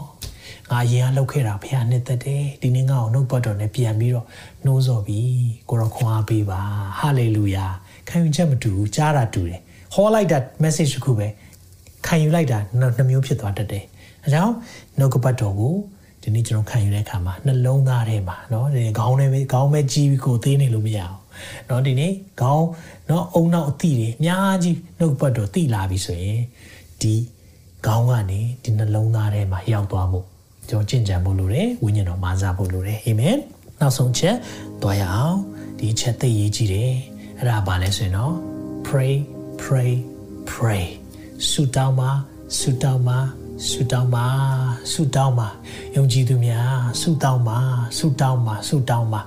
[0.71, 4.25] ငါရင်ကလောက်ခဲ့တာဘုရားနှစ်သက်တယ်ဒီနေ့ငါ့ကိုနှုတ်ပတ်တော်နဲ့ပြန်ပြီးတော့
[4.65, 5.29] နှိုးဆော်ပြီး
[5.69, 6.61] ကိုရောခွန်အားပေးပါ
[6.99, 7.65] ဟာလေလုယာ
[8.09, 9.61] ခံယူချက်မတူဘူးကြားတာတူတယ်
[9.93, 11.27] ဟောလိုက်တာ message တစ်ခုပဲ
[12.05, 13.85] ခံယူလိုက်တာနှမျိုးဖြစ်သွားတတ်တယ်
[14.23, 14.53] အဲကြောင့်
[14.99, 15.75] နှုတ်ကပတ်တော်ကို
[16.21, 21.17] ဒီနေ့ကျွန်တော်ခံယူတဲ့အခါမှာနှလုံးသားထဲမှာเนาะဒီခေါင်းထဲပဲခေါင်းပဲကြီးပြီးကိုသေးနေလို့မရအောင်
[21.67, 22.67] เนาะဒီနေ့ခေါင်း
[23.07, 26.41] เนาะအုံနောက်အသည့်တွေအများကြီးနှုတ်ပတ်တော်သိလာပြီဆိုရင်
[27.01, 27.13] ဒီ
[27.85, 30.25] ခေါင်းကနေဒီနှလုံးသားထဲမှာရောက်သွားဖို့
[30.68, 33.36] ကျွန်တော်ကြင်ကြံဖို့လိုတယ်ဝိညာဉ်တော်မာစားဖို့လိုတယ်အာမင်
[33.80, 34.36] နောက်ဆုံးချက်
[34.82, 35.38] တွားရအောင်
[35.78, 36.92] ဒီချက်သိရေးကြည့်တယ်
[37.38, 38.34] အဲ့ဒါဘာလဲဆိုရင်တော့
[38.86, 39.14] pray
[39.62, 39.92] pray
[40.50, 40.86] pray
[41.50, 42.10] ဆုတောင်းပါ
[42.58, 43.18] ဆုတောင်းပါ
[43.68, 44.26] ဆုတောင်းပါ
[44.92, 45.48] ဆုတောင်းပါ
[45.96, 47.58] ယုံကြည်သူများဆုတောင်းပါ
[47.98, 49.20] ဆုတောင်းပါဆုတောင်းပါ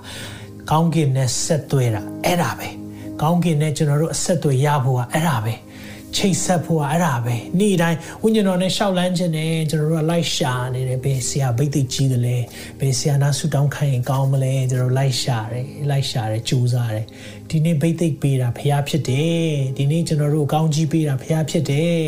[0.69, 2.69] ကောင်းကင်နဲ့ဆက်သွဲတာအဲ့ဒါပဲ
[3.21, 5.53] ကောင်းကင်နဲ့ကျွန်တော်တို့အဆက်အသွယ်ရဖို့ကအဲ့ဒါပဲ
[6.16, 12.36] ချိတ်ဆက်ဖို့ကအဲ့ဒါပဲနေ့တိုင်းဝိညာဉ်တော်နဲ့ရှောက်လန်းခြင်းနဲ့ကျွန်တော်တို့ကလိုက်ရှာနေတယ်ဘယ်ဆရာဗိတ်သိကြီးတယ်လဲ
[12.80, 17.06] ဘယ်ဆရာနာဆူတောင်းခိုင်းရင်ကောင်းမလဲကျွန်တော်လိုက်ရှာတယ်လိုက်ရှာတယ်ကြိုးစားတယ်
[17.50, 22.02] ဒီနေ့ဗိတ်သိပေးတာဖះဖြစ်တယ်ဒီနေ့ကျွန်တော်တို့ကောင်းကြီးပေးတာဖះဖြစ်တယ်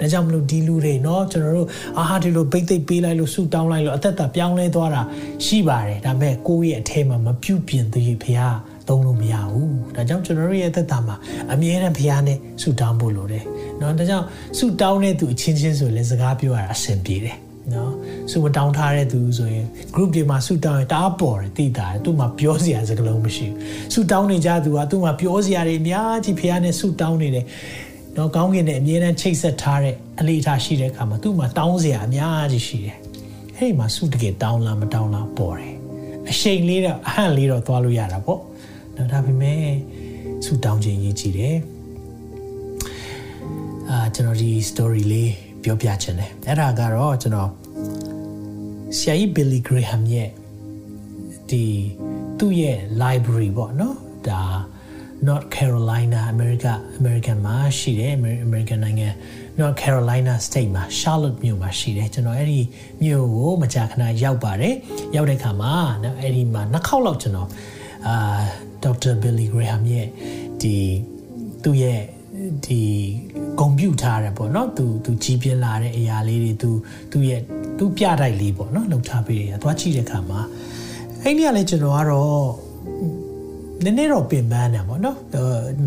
[0.00, 5.02] ဒါကြောင့်မလို့ဒီလူတွေเนาะကျွန်တော်တို့အာဟာဒီလိုဗိတ်သိပေးလိုက်လို့ဆူတောင်းလိုက်လို့အသက်တာပြောင်းလဲသွားတာ
[5.44, 8.40] ရှိပါတယ်ဒါပေမဲ့ကိုယ့်ရဲ့အထဲမှာမပြုတ်ပြင်သေးဖះ
[8.88, 11.16] သုံးလို့မရဘူးဒါကြောင့်ကျွန်တော်တို့ရဲ့သက်တာမှာ
[11.52, 13.44] အမြဲတမ်းဘုရားနဲ့ဆုတောင်းဖို့လိုတယ်
[13.78, 14.26] เนาะဒါကြောင့်
[14.58, 17.36] ဆုတောင်းတဲ့သူအချင်းချင်းဆိုလည်းစကားပြောရတာအဆင်ပြေတယ်
[17.72, 17.92] နော်
[18.30, 27.44] ဆုမတောင်းထားတဲ့သူဆိုရင် group တွေမှာဆုတောင်းရင်တအားပေါ်တယ်တိတာတယ်သူမှပြောစရာစကားလုံးမရှိဘူးဆုတောင်းနေကြသူကသူမှပြောစရာတွေအများကြီးဖះနဲ့ဆုတောင်းနေတယ်
[28.16, 32.96] နော်ကောင်းကင်နဲ့အမြဲတမ်းချိတ်ဆက်ထားတဲ့အလေးထားရှိတဲ့အခါမှာသူ့မှာတောင်းစရာအများကြီးရှိတယ်
[33.56, 35.74] အဲ့ဒီမှာဆုတကယ်တောင်းလားမတောင်းလားပေါ်တယ်
[36.30, 38.40] အရှိန်လေးတော့အဟန့်လေးတော့သွားလို့ရတာပေါ့
[38.99, 39.63] နော်ဒါပေမဲ့
[40.45, 41.57] ဆူတောင်းခြင်းရေးကြည့်တယ်
[43.89, 45.33] အာကျွန်တော်ဒီ story လေး
[45.63, 47.49] ပြောပြချင်တယ်အဲ့ဒါကတော့ကျွန်တော်
[48.97, 50.29] ဆရာကြီး Billy Graham ရဲ့
[51.49, 51.63] ဒီ
[52.39, 53.97] သူ့ရဲ့ library ပေါ့နော်
[54.29, 54.41] ဒါ
[55.27, 58.13] North Carolina America American မှာရှိတယ်
[58.47, 59.09] American နိုင်ငံ
[59.59, 62.59] North Carolina State မှာ Charlotte မြို့မှာရှိတယ်ကျွန်တော်အဲ့ဒီ
[63.01, 64.75] မြို့ကိုမကြာခဏရောက်ပါတယ်
[65.15, 67.49] ရောက်တဲ့အခါမှာနော်အဲ့ဒီမှာနှစ်ခေါက်လောက်ကျွန်တော်
[68.07, 68.15] အာ
[68.83, 70.07] ဒေါက်တာဘီလီဂရဟမ်ရဲ့
[70.61, 70.75] ဒီ
[71.63, 72.01] သူ့ရဲ့
[72.65, 72.81] ဒီ
[73.59, 76.69] ဂုံပြူထားတယ်ပေါ့နော်သူသူကြီးပြင်းလာတဲ့အရာလေးတွေသူ
[77.11, 77.41] သူ့ရဲ့
[77.77, 80.41] သူ့ပြတိုက်လေးပေါ့နော်လှုပ်ထားပေးတယ်သွားကြည့်တဲ့အခါမှာ
[81.23, 82.69] အဲ့ဒီကလည်းကျွန်တော်ကတော့
[83.83, 85.17] နည်းနည်းတော့ပင်ပန်းတယ်ပေါ့နော်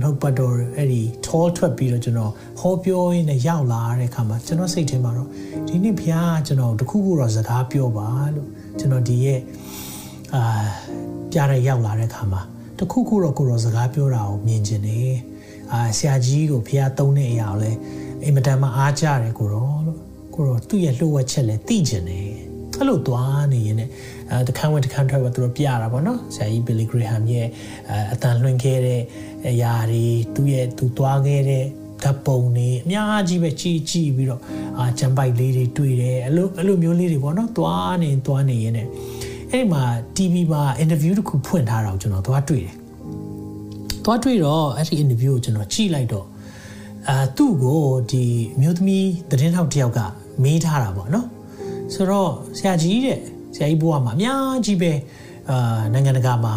[0.01, 5.29] နှုတ်ပတ်တော်အဲ့ဒီ tall ထွက်ပြီးတော့ကျွန်တော်ဟောပြောရင်းနဲ့ရောက်လာတဲ့အခါမှာကျွန်တော်စိတ်ထဲမှာတော့
[5.69, 9.41] ဒီနေ့ဘုရားကျွန်တော်တခုခုတော့စကားပြောပါလို့ကျွန်တော်ဒီရဲ့
[10.35, 10.43] အာ
[11.33, 12.41] ပြရရောက်လာတဲ့အခါမှာ
[12.83, 15.15] တခုခုတော့ကိုရောစကားပြောတာကိုမြင်ကျင်တယ်
[15.73, 17.79] အာဆရာကြီးကိုဖះသုံးတဲ့အရာကိုလည်း
[18.25, 19.99] အင်မတန်မှအားကြတယ်ကိုရောလို့
[20.35, 22.29] ကိုရောသူ့ရဲ့လှုပ်ဝက်ချက်လည်းသိကျင်တယ်
[22.79, 23.91] အဲ့လိုသွားနေရင်လည်း
[24.31, 27.47] အဲတခန်းဝင်တခန်းထွက်တော့သူတို့ပြရတာပေါ့နော်ဆရာကြီးဘီလီဂရဟမ်ရဲ့
[28.13, 29.01] အတန်လွှင့်ခဲ့တဲ့
[29.49, 31.65] အရာတွေသူ့ရဲ့သူသွားခဲ့တဲ့
[32.03, 34.41] ဓာတ်ပုံတွေအများကြီးပဲကြည်ကြည်ပြီးတော့
[34.79, 38.91] အာဂျမ်ပိုက်လေးတွေတွေ့တယ်အဲ့လိုအဲ့လိုမျိုးလေးတွေပေါ့နော်သွားနေသွားနေရင်လည်း
[39.53, 39.85] အဲ့မှာ
[40.17, 42.75] TV မှာ interview တစ်ခုဖွင့်ထားတာကိုကျွန်တော်သွားတွေ့တယ်။
[44.05, 46.27] သွားတွေ့တော့အဲ့ဒီ interview ကိုကျွန်တော်ကြည့်လိုက်တော့
[47.09, 48.25] အာသူ့ကိုဒီ
[48.61, 50.01] မျိုးသမီးသတင်းထောက်တယောက်က
[50.43, 51.27] မေးထားတာပေါ့နော်။
[51.95, 53.19] ဆိုတော့ဆရာကြီးတဲ့
[53.55, 54.93] ဆရာကြီးဘုရားမှာအများကြီးပဲ
[55.51, 56.55] အာနိုင်ငံတကာမှာ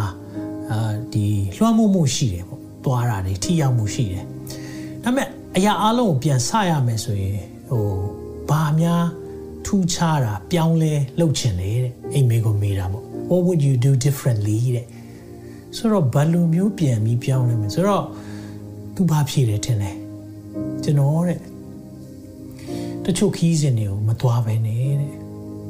[0.70, 1.26] အာဒီ
[1.56, 4.24] လွှမ်းမိုးမှုရှိတယ်ပေါ့။သွားတာတွေထိရောက်မှုရှိတယ်။
[5.02, 7.38] ဒါပေမဲ့အရာအလုံးကိုပြန်ဆရမယ်ဆိုရင်
[7.68, 7.84] ဟို
[8.50, 9.04] ဘာများ
[9.66, 14.86] ထူးခြားတာပြောင်းလဲလုပ်ချင်လေတဲ့အိမ်မေကိုမေးတာပေါ့ what would you do differently တဲ့
[15.76, 18.04] ဆိုတော့ဘယ်လိုမျိုးပြန်ပြီးပြောင်းလဲမလဲဆိုတော့
[18.94, 19.92] သူဘာဖြေတယ်ထင်လဲ
[20.84, 21.40] ကျွန်တော်တဲ့
[23.04, 25.14] တချို့ခီးစဉ်တွေကိုမသွားပဲနဲ့တဲ့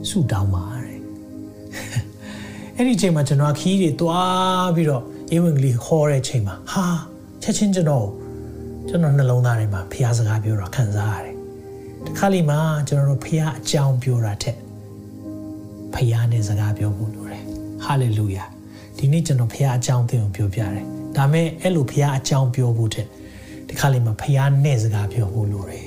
[0.08, 1.00] ဆုတောင်းပါတဲ့
[2.76, 5.02] အဲ့ဒီချိန်မှာကျွန်တော်ခီးတွေတွားပြီးတော့
[5.34, 6.86] ဧဝံဂေလိဟောတဲ့ချိန်မှာဟာ
[7.42, 8.08] ချက်ချင်းကျွန်တော်
[8.88, 11.35] ကျွန်တော်နှလုံးသားထဲမှာဖះစကားပြောတာခံစားရတယ်တ
[12.18, 12.58] ခါလီမှာ
[12.88, 14.56] ကျွန်တော်တို့ဖះအကြောင်းပြောတာတဲ့
[15.94, 17.44] ဖះနဲ့စကားပြောဖို့လိုတယ်
[17.84, 18.44] ဟာလေလုယာ
[18.96, 20.84] ဒီနေ့ကျွန်တော်ဖះအကြောင်းသင်ကိုပြောပြတယ်
[21.16, 23.06] ဒါမဲ့အဲ့လိုဖះအကြောင်းပြောဖို့တဲ့
[23.68, 25.86] ဒီခါလေးမှာဖះနဲ့စကားပြောဖို့လိုတယ်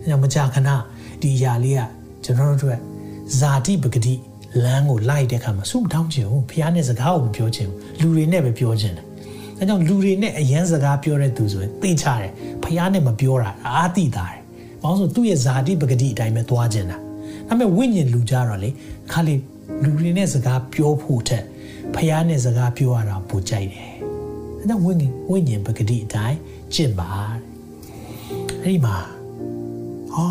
[0.00, 0.70] အဲကြောင့်မကြာခဏ
[1.22, 1.80] ဒီအရာလေးက
[2.24, 2.78] ကျွန်တော်တို့အတွက်
[3.38, 4.14] ဇာတိပဂတိ
[4.64, 9.04] လမ်းကိုလိုက်တဲ့အခါမှာစုမထောင်းချင်ဘူးဖះနဲ့စကားကိုမပြောချင်ဘူးလူတွေနဲ့ပဲပြောချင်တယ်
[9.58, 12.32] အဲကြောင့်လူတွေနဲ့အရန်စကားပြောတဲ့သူဆိုရင်သိချတယ်
[12.64, 14.45] ဖះနဲ့မပြောတာအားသိတာတယ်
[14.82, 16.98] ဘာလို့ဆိုသူ့ရဲ့ဇာတိပဂတိအတိုင်းပဲသွားချင်တာ
[17.48, 18.70] ဒါပေမဲ့ဝိညာဉ်လူကြတော့လေ
[19.12, 19.40] ခါလေး
[19.82, 21.44] လူတွေနဲ့စကားပြောဖို့ထက်
[21.94, 23.90] ဖះနဲ့စကားပြောရတာပိုကြိုက်တယ်
[24.60, 26.38] အဲကြောင့်ဝိညာဉ်ဝိညာဉ်ပဂတိအတိုင်း
[26.74, 27.10] ကျင့်ပါ
[28.62, 28.96] အဲ့ဒီမှာ
[30.14, 30.28] ဟာ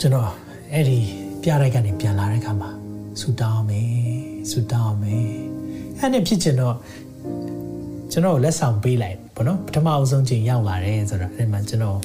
[0.00, 0.30] ကျွန်တော်
[0.72, 0.98] အဲ့ဒီ
[1.42, 2.70] ပြရိုက်ကနေပြန်လာတဲ့အခါမှာ
[3.20, 3.90] ဆူတောင်းမယ်
[4.50, 5.30] ဆူတောင်းမယ်
[5.98, 6.76] အဲ့နဲ့ဖြစ်ချင်တော့
[8.12, 11.98] ကျွန်တော်လက်ဆောင်ပေးလိုက်ပေါ့နော်ပထမအဆုံးချိန်ရောက်လာတယ်ဆိုတော့အဲ့မှာကျွန်တော်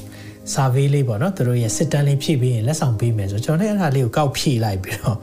[0.55, 5.17] survey လေးပေါ့နော်သူတို့ရဲ့စစ်တမ်းလေးဖြည့်ပြီးရင်လက်ဆောင်ပေးမယ်ဆိုကျွန်တော်လည်းအဲ့ဒါလေးကိုကောက်ဖြည့်လိုက်ပြီးတော့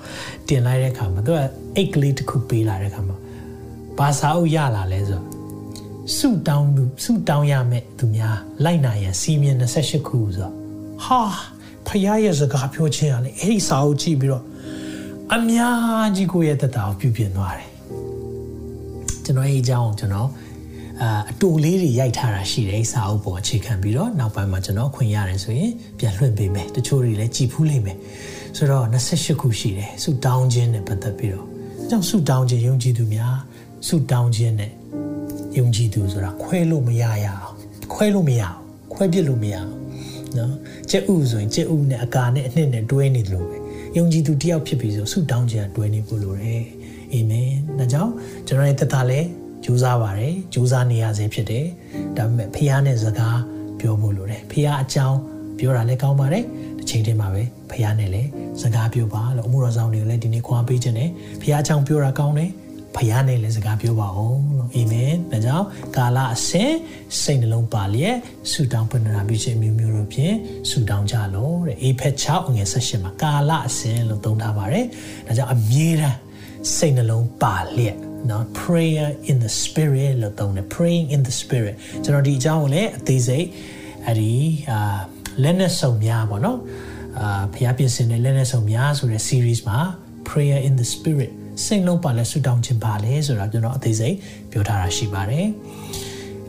[0.49, 1.39] တင်လိုက်တဲ့အခါမှာသူက
[1.77, 3.17] အိတ်ကလေးတစ်ခုပေးလာတဲ့အခါမှာ
[3.99, 5.27] ဘာစာအုပ်ရလာလဲဆိုတော့
[6.17, 10.55] စုတောင်းသူစုတောင်းရမယ်သူများလိုက်နာရန်စီမင်း28ခုဆိုတော့
[11.05, 11.21] ဟာ
[11.87, 14.45] ဖခင်ရဲ့စကားပြောခြင်းကလေအဲ့ဒီစာအုပ်ကြည့်ပြီးတော့
[15.35, 17.69] အများကြီးကိုယ့်ရဲ့တတာကိုပြုပြင်သွားတယ်
[19.25, 20.29] ကျွန်တော်အဲ့အကြောင်းကျွန်တော်
[21.03, 27.99] အာအတူလေးတွေရိုက်ထားတာရှိတယ်စာအုပ်ပေါ်အခြေခံပြီးတော့နောက်ပိုင်းမှာကျွန်တော်ခွင့်ရတယ်ဆိုရင်ပြန်လွှင့်ပေးမယ်တချို့တွေလည်းကြည်ဖူးလိမ့်မယ်
[28.57, 33.37] ဆိုတော့28ခုရှိတယ်ဆုတောင်းခြင်းနဲ့ပတ်သက်ပြီးတော့အဲကြောင့်ဆုတောင်းခြင်းယုံကြည်သူများ
[33.89, 34.73] ဆုတောင်းခြင်းနဲ့
[35.59, 37.55] ယုံကြည်သူဆိုတာခွဲလို့မရရအောင်
[37.93, 38.59] ခွဲလို့မရအောင်
[38.93, 39.71] ခွဲပြစ်လို့မရအောင်
[40.39, 40.53] နော်
[40.91, 43.57] ကျက်ဥဆိုရင်ကျက်ဥနဲ့အကာနဲ့အနှစ်နဲ့တွဲနေတယ်လို့ပဲ
[43.97, 46.65] ယုံကြည်သူတယောက်ဖြစ်ပြီးဆိုဆုတောင်းခြင်းတွဲနေဖို့လိုတယ်
[47.13, 48.13] အာမင်ဒါကြောင့်
[48.47, 49.29] ကျွန်တော်ရဲ့သက်တာလည်း
[49.65, 51.67] ကြိုးစားပါတယ်ကြိုးစားနေရစေဖြစ်တယ်
[52.17, 53.41] ဒါပေမဲ့ဖះနဲ့စကား
[53.81, 55.19] ပြောဖို့လိုတယ်ဖះအကြောင်း
[55.59, 56.45] ပြောတာလည်းကောင်းပါတယ်
[56.79, 58.29] တစ်ချိန်တည်းမှာပဲဖះနဲ့လည်း
[58.63, 61.11] စကားပြောပါလို့အမှုတော်ဆောင်တွေကိုလည်းဒီနေ့ခွာပေးခြင်းနဲ့
[61.43, 62.51] ဖះအကြောင်းပြောတာကောင်းတယ်
[62.97, 66.73] ဖះနဲ့လည်းစကားပြောပါအောင်လို့အာမင်ဒါကြောင့်ကာလအစဉ်
[67.21, 68.17] စိတ်နှလုံးပါလျက်
[68.51, 70.35] ဆုတောင်းပန်နာပြုခြင်းမျိုးမျိုးတို့ဖြင့်
[70.71, 74.87] ဆုတောင်းကြလို့တဲ့အေဖက်6ငွေ18မှာကာလအစဉ်လို့သုံးထားပါတယ်
[75.27, 76.19] ဒါကြောင့်အမြဲတမ်း
[76.77, 83.47] စိတ်နှလုံးပါလျက် နော် prayer in the spirit လို့သုံးတယ် praying in the spirit ကျွန်တော်ဒီအကြောင်းကိုလည်းအသေးစိတ်
[84.07, 84.33] အဲ့ဒီ
[84.71, 84.79] အာ
[85.43, 86.59] လက်နဲ့စုံများပေါ့နော်
[87.21, 89.79] အာဖျားပြင်ဆင်တဲ့လက်နဲ့စုံများဆိုတဲ့ series မှာ
[90.29, 91.31] prayer in the spirit
[91.65, 94.17] စိတ်လုံးပါလဲဆူတောင်းခြင်းပါလဲဆိုတာကျွန်တော်အသေးစိတ်
[94.51, 95.47] ပြောထားတာရှိပါတယ်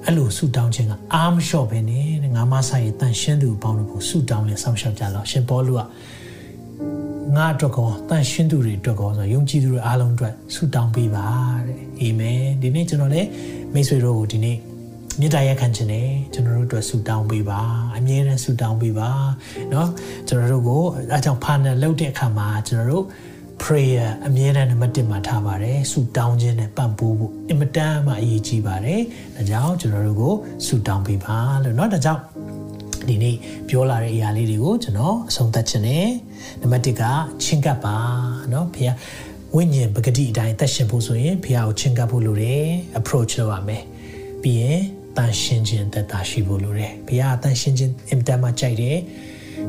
[0.06, 5.82] အဲ့လိုဆူတောင်းခြင်းကအားမလျှော့ပဲနဲ့ငါမဆိုင်တန်ရှင်းသူပေါင်းလို့ဆူတောင်းလဲဆောင်းလျှောက်ကြတော့ရှင်ပေါလုက
[7.37, 11.27] ငါအတွက်ကောတန်ရှင်းသူတွေအတွက်ကောဆိုယုံကြည်သူတွေအားလုံးအတွက်ဆုတောင်းပေးပါ
[11.67, 13.29] တဲ့အာမင်ဒီနေ့ကျွန်တော်လည်း
[13.75, 14.57] မိတ်ဆွေတို့ကိုဒီနေ့
[15.21, 17.61] မေတ္တာရက်ခံခြင်းနဲ့ကျွန်တော်တို့အတွက်ဆုတောင်းပေးပါ
[17.97, 19.11] အမြဲတမ်းဆုတောင်းပေးပါ
[19.71, 19.89] เนาะ
[20.29, 20.83] ကျွန်တော်တို့ကို
[21.13, 23.05] အဲကြောင့် partner လုပ်တဲ့အခါမှာကျွန်တော်တို့
[23.63, 29.01] prayer အမြဲတမ်းနံပါတ်1မှာထားပါတယ်ဆုတောင်းခြင်းနဲ့ပံ့ပိုးဖို့အင်မတန်မှအရေးကြီးပါတယ်
[29.37, 30.35] ဒါကြောင့်ကျွန်တော်တို့ကို
[30.67, 32.23] ဆုတောင်းပေးပါလို့เนาะဒါကြောင့်
[33.09, 33.37] ဒီနေ့
[33.69, 36.09] ပြောလာတဲ့အရာလေးတွေကိုကျွန်တော်အဆုံးသတ်ခြင်းနဲ့
[36.61, 37.03] နံပါတ်1က
[37.45, 37.97] ချင်းကပ်ပါ
[38.51, 38.85] เนาะဖေ
[39.55, 42.65] ဝိညာဉ်ပဂတိအတိုင်းသက်ရှင်ဖို့ဆိုရင်ဖေကိုချင်းကပ်ဖို့လိုတယ်
[42.99, 43.85] approach လုပ်ရမယ်
[44.43, 44.81] ပြီးရင်
[45.17, 48.97] တန်ရှင်းခြင်းသက်သာရှိဖို့လိုတယ်ဖေကတန်ရှင်းခြင်းအင်တာမှာကြိုက်တယ်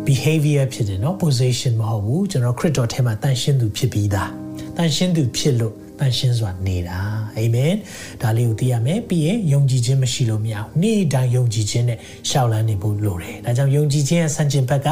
[0.07, 4.29] behavior ဖြစ်တယ်เนาะ position မဟုတ်ဘူးကျွန်တော်ခရစ်တော်ထဲမှာတန်ရှင်းသူဖြစ်ပြီးသား
[4.77, 6.99] တန်ရှင်းသူဖြစ်လို့ တန်ရှင်းစွာနေတာ
[7.37, 7.73] အာမင်
[8.21, 14.89] ဒါလေးကိုသိရမယ်ပြီးရင်ယုံကြည်ခြင်းမရှိလို့မရဘူးနေ့တိုင်းယုံကြည်ခြင်းနဲ့ရှောက်လန်းနေဖို့လိုတယ်ဒါကြောင့်ယုံကြည်ခြင်းရဲ့ဆန့်ကျင်ဘက်က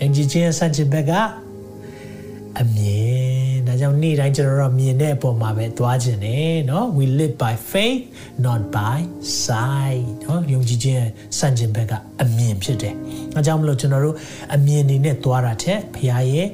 [0.00, 1.12] ယုံကြည်ခြင်းရဲ့ဆန့်ကျင်ဘက်က
[2.60, 8.02] အမြင်ဒါကြောင့်နေ့တိုင်းကျွန်တော်တို့မြင်တဲ့အပေါ်မှာပဲသွားခြင်းနဲ့เนาะ we live by faith
[8.44, 8.98] not by
[9.44, 11.04] sight เนาะယုံကြည်ခြင်း
[11.38, 12.94] စံကျင်ဘက်ကအမြင်ဖြစ်တယ်။
[13.36, 14.16] အဲကြောင့်မလို့ကျွန်တော်တို့
[14.54, 16.48] အမြင်နေနဲ့သွားတာထက်ဖခင်ရဲ့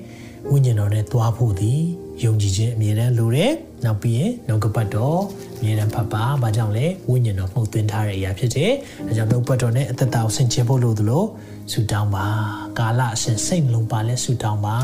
[0.51, 3.52] ဝိညာဉ်တော်နဲ့သွားဖို့သည် ယုံကြည်ခြင်းအမြင်နဲ့လိုတယ်။
[3.86, 5.20] နောက်ပြီးရင်နှုတ်ကပတ်တော်
[5.58, 8.72] အမြင်နဲ့ဖတ်ပါ။ဘာကြောင့်လဲဝိညာဉ်တော်မှုတ်သွင်းထားတဲ့အရာဖြစ်တယ်။
[9.08, 11.24] အဲကြောင့်နှုတ်ပတ်တော်နဲ့အသက်တာကိုဆင်ခြင်ဖို့လိုသလို
[11.72, 12.28] ဆူတောင်းပါ
[12.80, 14.78] ကာလအစဉ်စိတ်လုံးပါလဲဆူတောင်းပါ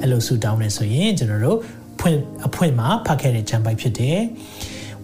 [0.00, 1.58] အဲ့လိုဆူတောင်းနေဆိုရင်ကျွန်တော်တို့
[2.00, 4.18] ဖွင့်အဖွင့်မှာဖတ်ခဲ့တဲ့ဂျမ်ပိုက်ဖြစ်တယ်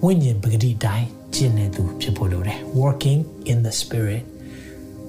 [0.03, 3.21] ဝိညာဉ်ပဂတိတိုင်းကျင့်နေသူဖြစ်ဖို့လိုတယ် working
[3.51, 4.23] in the spirit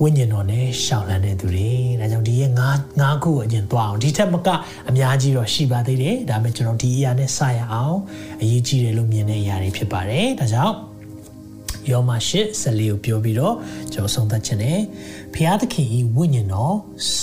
[0.02, 4.50] ဝိညာဉ်တော်နဲ့ရှောင်လန်းတဲ့သူတွေဒါကြောင့်ဒီရဲ့ငါးငါးခုအရင်သွားအောင်ဒီထက်မက
[4.90, 7.98] အများကြီးတော့ရှိပါသေးတယ်ဒါပေမဲ့ကျွန်တော်ဒီအရာနဲ့စရအောင်
[8.42, 10.76] အရေးကြီးတယ်လို့မြင်တဲ့အရာတွေဖြစ်ပါတယ်ဒါကြောင့်
[11.88, 13.56] ယယောမရှစ်14ကိုပြောပြီးတော့
[13.94, 14.80] ကျွန်တော်ဆုံးသက်ခြင်းနဲ့
[15.34, 16.76] ဖျားသခင်ဤဝိညာဉ်တော်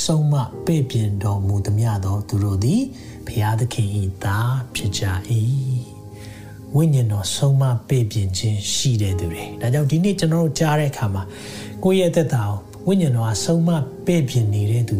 [0.03, 0.35] ဆုံးမ
[0.66, 2.83] ပဲ့ပြင်တော်မူသမျှသောသူတို့သည်
[3.29, 5.03] ဖျားသခင်ဤသားဖြစ်ကြ၏
[6.77, 11.23] ဝိညာဉ်တော်ဆုံးမပဲ့ပြင်ခြင်းရှိတဲ့သူတွေဒါကြောင့်ဒီနေ့ကျွန်တော်တို့ကြားတဲ့အခါမှာ
[11.85, 12.57] ကိုယ့်ရဲ့အသက်တာကို
[12.89, 13.70] ဝိညာဉ်တော်ကဆုံးမ
[14.07, 14.99] ပဲ့ပြင်နေတဲ့သူ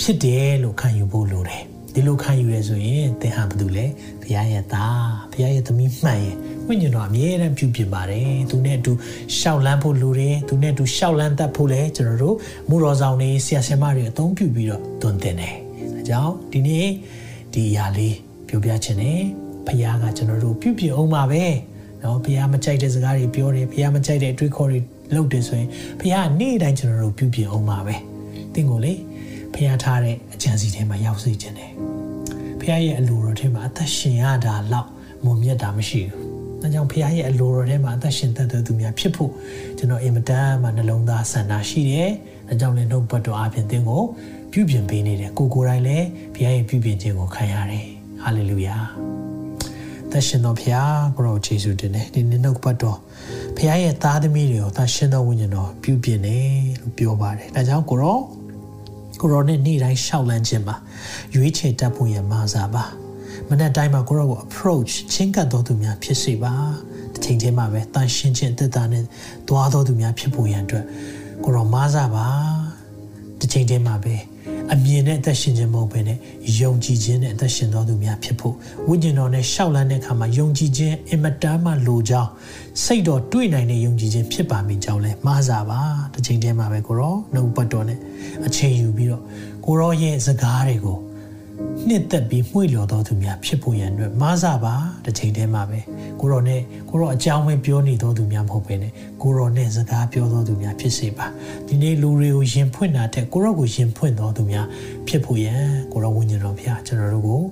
[0.00, 1.62] ဖြစ်တယ်လို့ခံယူဖို့လိုတယ်
[1.94, 3.86] ဒီလိုခံယူရဲဆိုရင်သင်ဟာဘာလို့လဲ
[4.22, 6.36] ဘုရားရဲ့သားဘုရားရဲ့သမီးမှန်ရင်
[6.66, 8.92] ဝိညာဉ်တော်အမြဲတမ်းပြုပြင်ပါတယ်သူနဲ့အတူ
[9.38, 12.36] ရှောက်လန်းဖို့လိုတယ်သူနဲ့အတူရှောက်လန်းတတ်ဖို့လဲကျွန်တော်တို့
[12.68, 15.54] မူတော်ဆောင်တွေဆရာဆရာမတွေအသုံးပြုပြီးတော့တွင်တင်တယ်
[15.94, 16.88] ဒါကြောင့်ဒီနေ့
[17.52, 18.16] ဒီအရာလေး
[18.48, 21.42] ပြောပြချင်တယ် ဘုရားကကျွန်တော်တို့ပြုပြင်အောင်ပါပဲ
[22.02, 24.78] နော်ဘုရားမကြိုက်တဲ့စကားတွေပြောတယ်ဘုရားမကြိုက်တဲ့အတွေးခေါ်တွေ
[25.14, 25.68] လုပ်တယ်ဆိုရင်
[26.00, 27.96] ဘုရားနေ့တိုင်းကျွန်တော်တို့ပြုပြင်အောင်ပါပဲ
[28.54, 28.92] သင်ကိုလေ
[29.54, 31.72] ဖျားထားတဲ့အကြံစီထဲမှာရောက်စေခြင်းတယ်
[32.60, 34.90] ဖျားရဲ့အလိုတော်ထဲမှာအသက်ရှင်ရတာလောက်
[35.24, 36.22] မုံမြတ်တာမရှိဘူး။
[36.60, 39.32] ဒါကြောင့်ဖျားရဲ့အလိုတော်ထဲမှာအသက်ရှင်တတ်တဲ့သူများဖြစ်ဖို့
[39.78, 42.10] ကျွန်တော်အင်မတန်မှနှလုံးသားဆန္ဒရှိတယ်။
[42.48, 44.02] ဒါကြောင့်လည်းနှုတ်ဘတ်တော်အပြင်သင်ကို
[44.52, 47.86] ပြုပြင်ပေးနေတယ်။ကိုကိုယ်တိုင်လည်းဖျားရဲ့ပြုပြင်ခြင်းကိုခံရတယ်။
[48.22, 48.76] ဟာလေလုယာ။
[50.12, 52.98] သက်ရှင်တော်ဖျားကိုရောယေရှုတင်တယ်ဒီနေ့နှုတ်ဘတ်တော်
[53.56, 56.46] ဖျားရဲ့သားသမီးတွေကိုသက်ရှင်တော်ဝိညာဉ်တော်ပြုပြင်တယ်
[56.80, 58.18] လို့ပြောပါတယ်။ဒါကြောင့်ကိုရော
[59.20, 60.76] ကိုရောနဲ့နေ့တိုင်းရှောက်လန်းခြင်းပါ
[61.34, 62.84] ရွေးချယ်တတ်ဖို့ရမစားပါ
[63.48, 66.52] မနေ့တိုင်းမှာကိုရောကို approach ချင်းကပ်တော်သူများဖြစ်စေပါ
[67.12, 69.04] တစ်ချိန်တည်းမှာပဲတန်ရှင်းခြင်းတက်တာနဲ့
[69.48, 70.84] သွားတော်သူများဖြစ်ဖို့ရန်အတွက်
[71.44, 72.26] ကိုရောမစားပါ
[73.40, 74.14] တစ်ချိန်တည်းမှာပဲ
[74.74, 76.18] အမြင်နဲ့အသက်ရှင်ခြင်းမဟုတ်ဘဲနဲ့
[76.60, 78.54] ယုံကြည်ခြင်းနဲ့အသက်ရှင်တော်သူများဖြစ်ဖို့
[78.88, 82.30] ဝိညာဉ်တော်နဲ့ရှောက်လန်းတဲ့အခါမှာယုံကြည်ခြင်းအင်မတန်မှလိုကြောင်း
[82.84, 85.80] စိတ်တော်တွေ့နိုင်တဲ့ယုံကြည်ခြင်းဖြစ်ပါမိကြောင်းလဲမှားစားပါ
[86.14, 87.98] တစ်ချိန်တည်းမှာပဲကိုရောနှုတ်ပတ်တော်နဲ့
[88.46, 89.22] အချိန်ယူပြီးတော့
[89.64, 90.98] ကိုရောရဲ့စကားတွေကို
[91.88, 95.80] နှစ်သက်ပြီးမှု့လျော်တော်သူများဖြစ်ဖို့ရန်အတွက်မားစားပါတစ်ချိန်တည်းမှာပဲ
[96.20, 98.92] ကိုရောနဲ့ကိုရောအကြောင်းပဲပြောနေတော်သူများမဟုတ်ပဲနဲ့
[99.22, 101.26] ကိုရောနဲ့စကားပြောတော်သူများဖြစ်စေပါ
[101.66, 104.66] ဒီနေ့လူတွေကိုယင်ဖွင့်တာတဲ့ကိုရောကိုယင်ဖွင့်တော်သူများ
[105.08, 107.42] ဖြစ်ဖို့ရန်ကိုရောဝိညာဉ်တော်ဖျားကျွန်တော်တို့ကို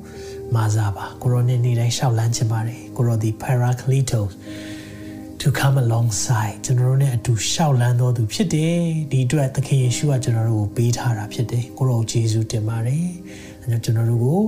[0.55, 4.31] မားစားပါကိုရောနဲ့နေ့တိုင်းရှောက်လန်းချင်ပါတယ်ကိုရောဒီ Paracletos
[5.41, 8.79] to come alongside ကျွန်တော်တို့နဲ့အတူရှောက်လန်းတော်သူဖြစ်တယ်
[9.11, 13.07] ဒီအတွက်သခင်ယေရှုကကျွန်တော်တို့ကိုပေးထားတာဖြစ်တယ်ကိုရောယေရှုတင်ပါတယ်
[13.71, 14.41] အဲကြောင့်ကျွန်တော်တို့ကို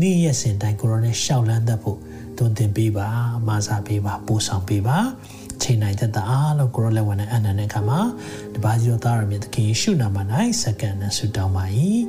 [0.00, 1.98] နေ့ရက်စဉ်တိုင်းကိုရောနဲ့ရှောက်လန်းတတ်ဖို့
[2.36, 3.08] တွင်တင်ပေးပါ
[3.48, 4.98] မာစားပေးပါပို့ဆောင်ပေးပါ
[5.62, 8.00] ချိန်နိုင်တဲ့အားလို့ကိုရောလက်ဝင်နဲ့အနန္တနဲ့ခါမှာ
[8.54, 10.18] တပါးစီတော်သားရမြတ်သခင်ယေရှုနာမ၌
[10.62, 11.64] စက္ကန့်နဲ့ဆုတောင်းပါ၏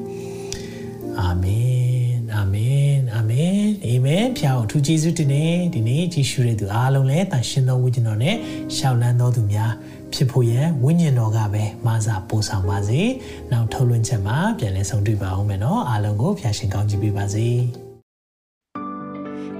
[1.20, 1.91] အာမင်
[2.36, 8.36] အာမင်အာမင်အာမင်ဖျားအောင်ထူးကျေးဇူးတင်နေဒီနေ့ကြည့်ရှုတဲ့သူအားလုံးလည်းတန်ရှင်သောဝိညာဉ်တော်နဲ့
[8.76, 9.72] ရှောက်လန်းတော်သူများ
[10.14, 13.02] ဖြစ်ဖို့ရန်ဝိညာဉ်တော်ကပဲမဆာပို့ဆောင်ပါစေ။
[13.52, 17.48] နောက်ထုတ်လွှင့်ချက်မှာပြန်လည်ဆုံတွေ့ပါအောင်မယ်နော်။အားလုံးကိုဖျာရှင်ကောင်းချီးပေးပါစေ။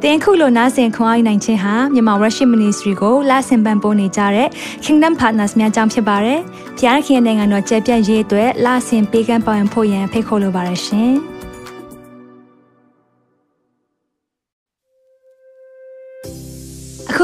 [0.04, 4.48] တင်ခုလိုနာဆင်ခွန်အားနိုင်ခြင်းဟာမြန်မာ Worship Ministry ကိုလာဆင်ပန်ပိုးနေကြတဲ့
[4.86, 6.40] Kingdom Partners များအကြောင်းဖြစ်ပါတယ်။
[6.80, 11.14] ဖျားခင်နိုင်ငံတော်ကျယ်ပြန့်ရေးအတွက်လာဆင်ပေးကမ်းပောင်းဖို့ရန်ဖိတ်ခေါ်လိုပါတယ်ရှင်။